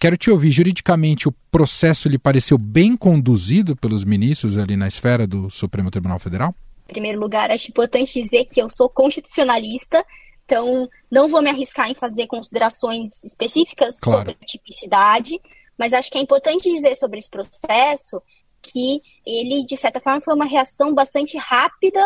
Quero 0.00 0.16
te 0.16 0.30
ouvir, 0.30 0.50
juridicamente, 0.50 1.28
o 1.28 1.34
processo 1.50 2.08
lhe 2.08 2.18
pareceu 2.18 2.56
bem 2.56 2.96
conduzido 2.96 3.74
pelos 3.74 4.04
ministros 4.04 4.56
ali 4.56 4.76
na 4.76 4.86
esfera 4.86 5.26
do 5.26 5.50
Supremo 5.50 5.90
Tribunal 5.90 6.18
Federal? 6.20 6.54
Em 6.88 6.92
primeiro 6.92 7.20
lugar, 7.20 7.50
acho 7.50 7.68
importante 7.68 8.22
dizer 8.22 8.44
que 8.44 8.62
eu 8.62 8.70
sou 8.70 8.88
constitucionalista, 8.88 10.04
então 10.48 10.88
não 11.10 11.28
vou 11.28 11.42
me 11.42 11.50
arriscar 11.50 11.90
em 11.90 11.94
fazer 11.94 12.26
considerações 12.26 13.22
específicas 13.22 14.00
claro. 14.00 14.20
sobre 14.30 14.46
tipicidade, 14.46 15.38
mas 15.76 15.92
acho 15.92 16.10
que 16.10 16.16
é 16.16 16.22
importante 16.22 16.72
dizer 16.72 16.94
sobre 16.94 17.18
esse 17.18 17.28
processo 17.28 18.22
que 18.62 19.02
ele, 19.26 19.62
de 19.62 19.76
certa 19.76 20.00
forma, 20.00 20.22
foi 20.22 20.34
uma 20.34 20.46
reação 20.46 20.94
bastante 20.94 21.36
rápida 21.36 22.00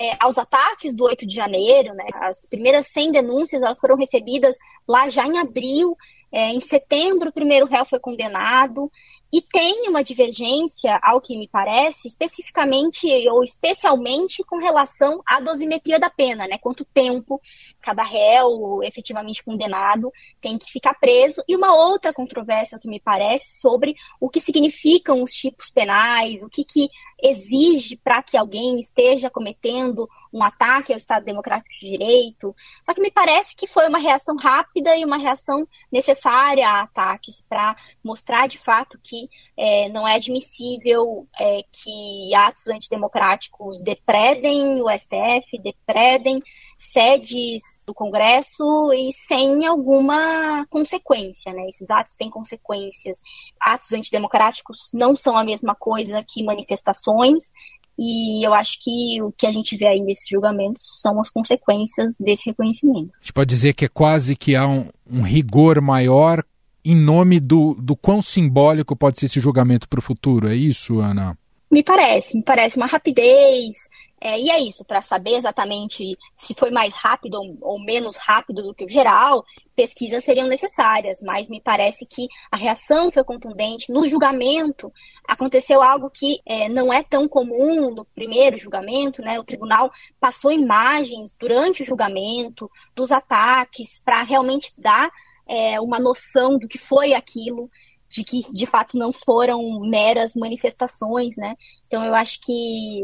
é, 0.00 0.16
aos 0.18 0.38
ataques 0.38 0.96
do 0.96 1.04
8 1.04 1.24
de 1.24 1.36
janeiro. 1.36 1.94
Né? 1.94 2.04
As 2.14 2.48
primeiras 2.48 2.88
100 2.88 3.12
denúncias 3.12 3.62
elas 3.62 3.78
foram 3.78 3.96
recebidas 3.96 4.56
lá 4.88 5.08
já 5.08 5.24
em 5.24 5.38
abril. 5.38 5.96
É, 6.32 6.50
em 6.50 6.60
setembro, 6.60 7.28
o 7.28 7.32
primeiro 7.32 7.64
réu 7.64 7.84
foi 7.84 8.00
condenado. 8.00 8.90
E 9.34 9.42
tem 9.42 9.88
uma 9.88 10.04
divergência, 10.04 10.96
ao 11.02 11.20
que 11.20 11.36
me 11.36 11.48
parece, 11.48 12.06
especificamente 12.06 13.08
ou 13.28 13.42
especialmente 13.42 14.44
com 14.44 14.58
relação 14.58 15.20
à 15.26 15.40
dosimetria 15.40 15.98
da 15.98 16.08
pena, 16.08 16.46
né? 16.46 16.56
Quanto 16.56 16.84
tempo 16.84 17.40
cada 17.80 18.04
réu 18.04 18.80
efetivamente 18.84 19.42
condenado 19.42 20.12
tem 20.40 20.56
que 20.56 20.70
ficar 20.70 20.94
preso. 20.94 21.42
E 21.48 21.56
uma 21.56 21.74
outra 21.74 22.12
controvérsia, 22.12 22.78
que 22.78 22.86
me 22.86 23.00
parece, 23.00 23.58
sobre 23.60 23.96
o 24.20 24.30
que 24.30 24.40
significam 24.40 25.20
os 25.20 25.32
tipos 25.32 25.68
penais, 25.68 26.40
o 26.40 26.48
que, 26.48 26.64
que 26.64 26.88
exige 27.20 27.96
para 27.96 28.22
que 28.22 28.36
alguém 28.36 28.78
esteja 28.78 29.28
cometendo 29.28 30.08
um 30.34 30.42
ataque 30.42 30.92
ao 30.92 30.98
Estado 30.98 31.24
Democrático 31.24 31.70
de 31.70 31.90
Direito. 31.90 32.54
Só 32.84 32.92
que 32.92 33.00
me 33.00 33.10
parece 33.10 33.54
que 33.54 33.68
foi 33.68 33.88
uma 33.88 33.98
reação 33.98 34.36
rápida 34.36 34.96
e 34.96 35.04
uma 35.04 35.16
reação 35.16 35.66
necessária 35.92 36.68
a 36.68 36.80
ataques 36.80 37.40
para 37.48 37.76
mostrar 38.02 38.48
de 38.48 38.58
fato 38.58 38.98
que 39.00 39.30
é, 39.56 39.88
não 39.90 40.06
é 40.06 40.16
admissível 40.16 41.28
é, 41.38 41.62
que 41.70 42.34
atos 42.34 42.66
antidemocráticos 42.66 43.78
depredem 43.78 44.82
o 44.82 44.90
STF, 44.90 45.56
depredem 45.62 46.42
sedes 46.76 47.62
do 47.86 47.94
Congresso 47.94 48.92
e 48.92 49.12
sem 49.12 49.64
alguma 49.64 50.66
consequência, 50.68 51.52
né? 51.52 51.68
Esses 51.68 51.90
atos 51.90 52.16
têm 52.16 52.28
consequências. 52.28 53.18
Atos 53.60 53.92
antidemocráticos 53.92 54.90
não 54.92 55.16
são 55.16 55.38
a 55.38 55.44
mesma 55.44 55.76
coisa 55.76 56.24
que 56.26 56.42
manifestações, 56.42 57.52
e 57.98 58.46
eu 58.46 58.52
acho 58.52 58.78
que 58.82 59.22
o 59.22 59.32
que 59.32 59.46
a 59.46 59.52
gente 59.52 59.76
vê 59.76 59.86
aí 59.86 60.00
nesses 60.00 60.28
julgamentos 60.28 60.82
são 61.00 61.20
as 61.20 61.30
consequências 61.30 62.16
desse 62.18 62.48
reconhecimento. 62.50 63.10
A 63.16 63.20
gente 63.20 63.32
pode 63.32 63.48
dizer 63.48 63.72
que 63.74 63.84
é 63.84 63.88
quase 63.88 64.34
que 64.36 64.56
há 64.56 64.66
um, 64.66 64.88
um 65.10 65.22
rigor 65.22 65.80
maior 65.80 66.44
em 66.84 66.94
nome 66.94 67.40
do, 67.40 67.74
do 67.74 67.96
quão 67.96 68.20
simbólico 68.20 68.94
pode 68.94 69.18
ser 69.18 69.26
esse 69.26 69.40
julgamento 69.40 69.88
para 69.88 69.98
o 69.98 70.02
futuro, 70.02 70.48
é 70.48 70.54
isso, 70.54 71.00
Ana? 71.00 71.36
Me 71.74 71.82
parece, 71.82 72.36
me 72.36 72.42
parece 72.44 72.76
uma 72.76 72.86
rapidez, 72.86 73.74
é, 74.20 74.38
e 74.38 74.48
é 74.48 74.60
isso, 74.60 74.84
para 74.84 75.02
saber 75.02 75.34
exatamente 75.34 76.16
se 76.36 76.54
foi 76.54 76.70
mais 76.70 76.94
rápido 76.94 77.34
ou, 77.34 77.58
ou, 77.60 77.84
menos 77.84 78.16
rápido 78.16 78.62
do 78.62 78.72
que 78.72 78.84
o 78.84 78.88
geral, 78.88 79.44
pesquisas 79.74 80.22
seriam 80.22 80.46
necessárias, 80.46 81.18
mas 81.20 81.48
me 81.48 81.60
parece 81.60 82.06
que 82.06 82.28
a 82.48 82.56
reação 82.56 83.10
foi 83.10 83.24
contundente. 83.24 83.90
No 83.90 84.06
julgamento, 84.06 84.92
aconteceu 85.28 85.82
algo 85.82 86.08
que 86.10 86.38
é, 86.46 86.68
não 86.68 86.92
é 86.92 87.02
tão 87.02 87.26
comum 87.26 87.92
no 87.92 88.04
primeiro 88.04 88.56
julgamento, 88.56 89.20
né? 89.20 89.40
O 89.40 89.44
tribunal 89.44 89.90
passou 90.20 90.52
imagens 90.52 91.34
durante 91.36 91.82
o 91.82 91.84
julgamento 91.84 92.70
dos 92.94 93.10
ataques 93.10 94.00
para 94.00 94.22
realmente 94.22 94.72
dar 94.78 95.10
é, 95.44 95.80
uma 95.80 95.98
noção 95.98 96.56
do 96.56 96.68
que 96.68 96.78
foi 96.78 97.14
aquilo 97.14 97.68
de 98.14 98.22
que 98.22 98.44
de 98.52 98.64
fato 98.64 98.96
não 98.96 99.12
foram 99.12 99.80
meras 99.80 100.34
manifestações, 100.36 101.36
né? 101.36 101.56
Então 101.88 102.04
eu 102.04 102.14
acho 102.14 102.38
que 102.40 102.52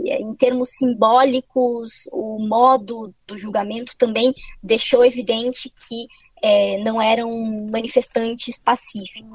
em 0.07 0.33
termos 0.37 0.70
simbólicos 0.70 2.09
o 2.12 2.38
modo 2.46 3.12
do 3.27 3.37
julgamento 3.37 3.92
também 3.99 4.33
deixou 4.62 5.05
evidente 5.05 5.68
que 5.88 6.07
é, 6.42 6.83
não 6.83 7.03
eram 7.03 7.29
manifestantes 7.70 8.59
pacíficos. 8.59 9.29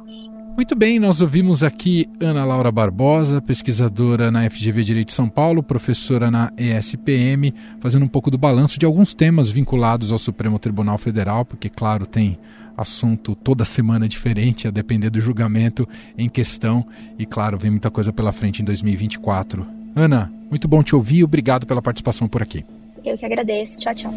Muito 0.55 0.75
bem, 0.75 0.97
nós 0.97 1.21
ouvimos 1.21 1.61
aqui 1.61 2.09
Ana 2.19 2.45
Laura 2.45 2.71
Barbosa, 2.71 3.41
pesquisadora 3.41 4.31
na 4.31 4.49
FGV 4.49 4.83
Direito 4.83 5.07
de 5.09 5.13
São 5.13 5.29
Paulo, 5.29 5.61
professora 5.61 6.31
na 6.31 6.51
ESPM, 6.57 7.53
fazendo 7.79 8.05
um 8.05 8.07
pouco 8.07 8.31
do 8.31 8.37
balanço 8.37 8.79
de 8.79 8.85
alguns 8.85 9.13
temas 9.13 9.49
vinculados 9.49 10.11
ao 10.11 10.17
Supremo 10.17 10.57
Tribunal 10.57 10.97
Federal, 10.97 11.45
porque, 11.45 11.69
claro, 11.69 12.07
tem 12.07 12.39
assunto 12.77 13.35
toda 13.35 13.65
semana 13.65 14.07
diferente, 14.07 14.67
a 14.67 14.71
depender 14.71 15.09
do 15.09 15.19
julgamento 15.19 15.87
em 16.17 16.29
questão. 16.29 16.85
E 17.17 17.25
claro, 17.25 17.57
vem 17.57 17.71
muita 17.71 17.89
coisa 17.91 18.11
pela 18.11 18.31
frente 18.31 18.61
em 18.61 18.65
2024. 18.65 19.65
Ana, 19.95 20.31
muito 20.49 20.67
bom 20.67 20.83
te 20.83 20.95
ouvir. 20.95 21.23
Obrigado 21.23 21.65
pela 21.65 21.81
participação 21.81 22.27
por 22.27 22.41
aqui. 22.41 22.65
Eu 23.03 23.17
que 23.17 23.25
agradeço. 23.25 23.79
Tchau, 23.79 23.95
tchau. 23.95 24.13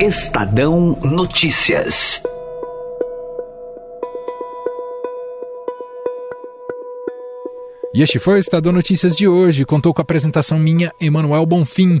Estadão 0.00 0.98
Notícias. 1.04 2.22
E 7.94 8.02
este 8.02 8.18
foi 8.18 8.34
o 8.34 8.38
Estadão 8.38 8.72
Notícias 8.72 9.14
de 9.14 9.28
hoje. 9.28 9.64
Contou 9.64 9.94
com 9.94 10.00
a 10.00 10.02
apresentação 10.02 10.58
minha, 10.58 10.92
Emanuel 11.00 11.46
Bonfim. 11.46 12.00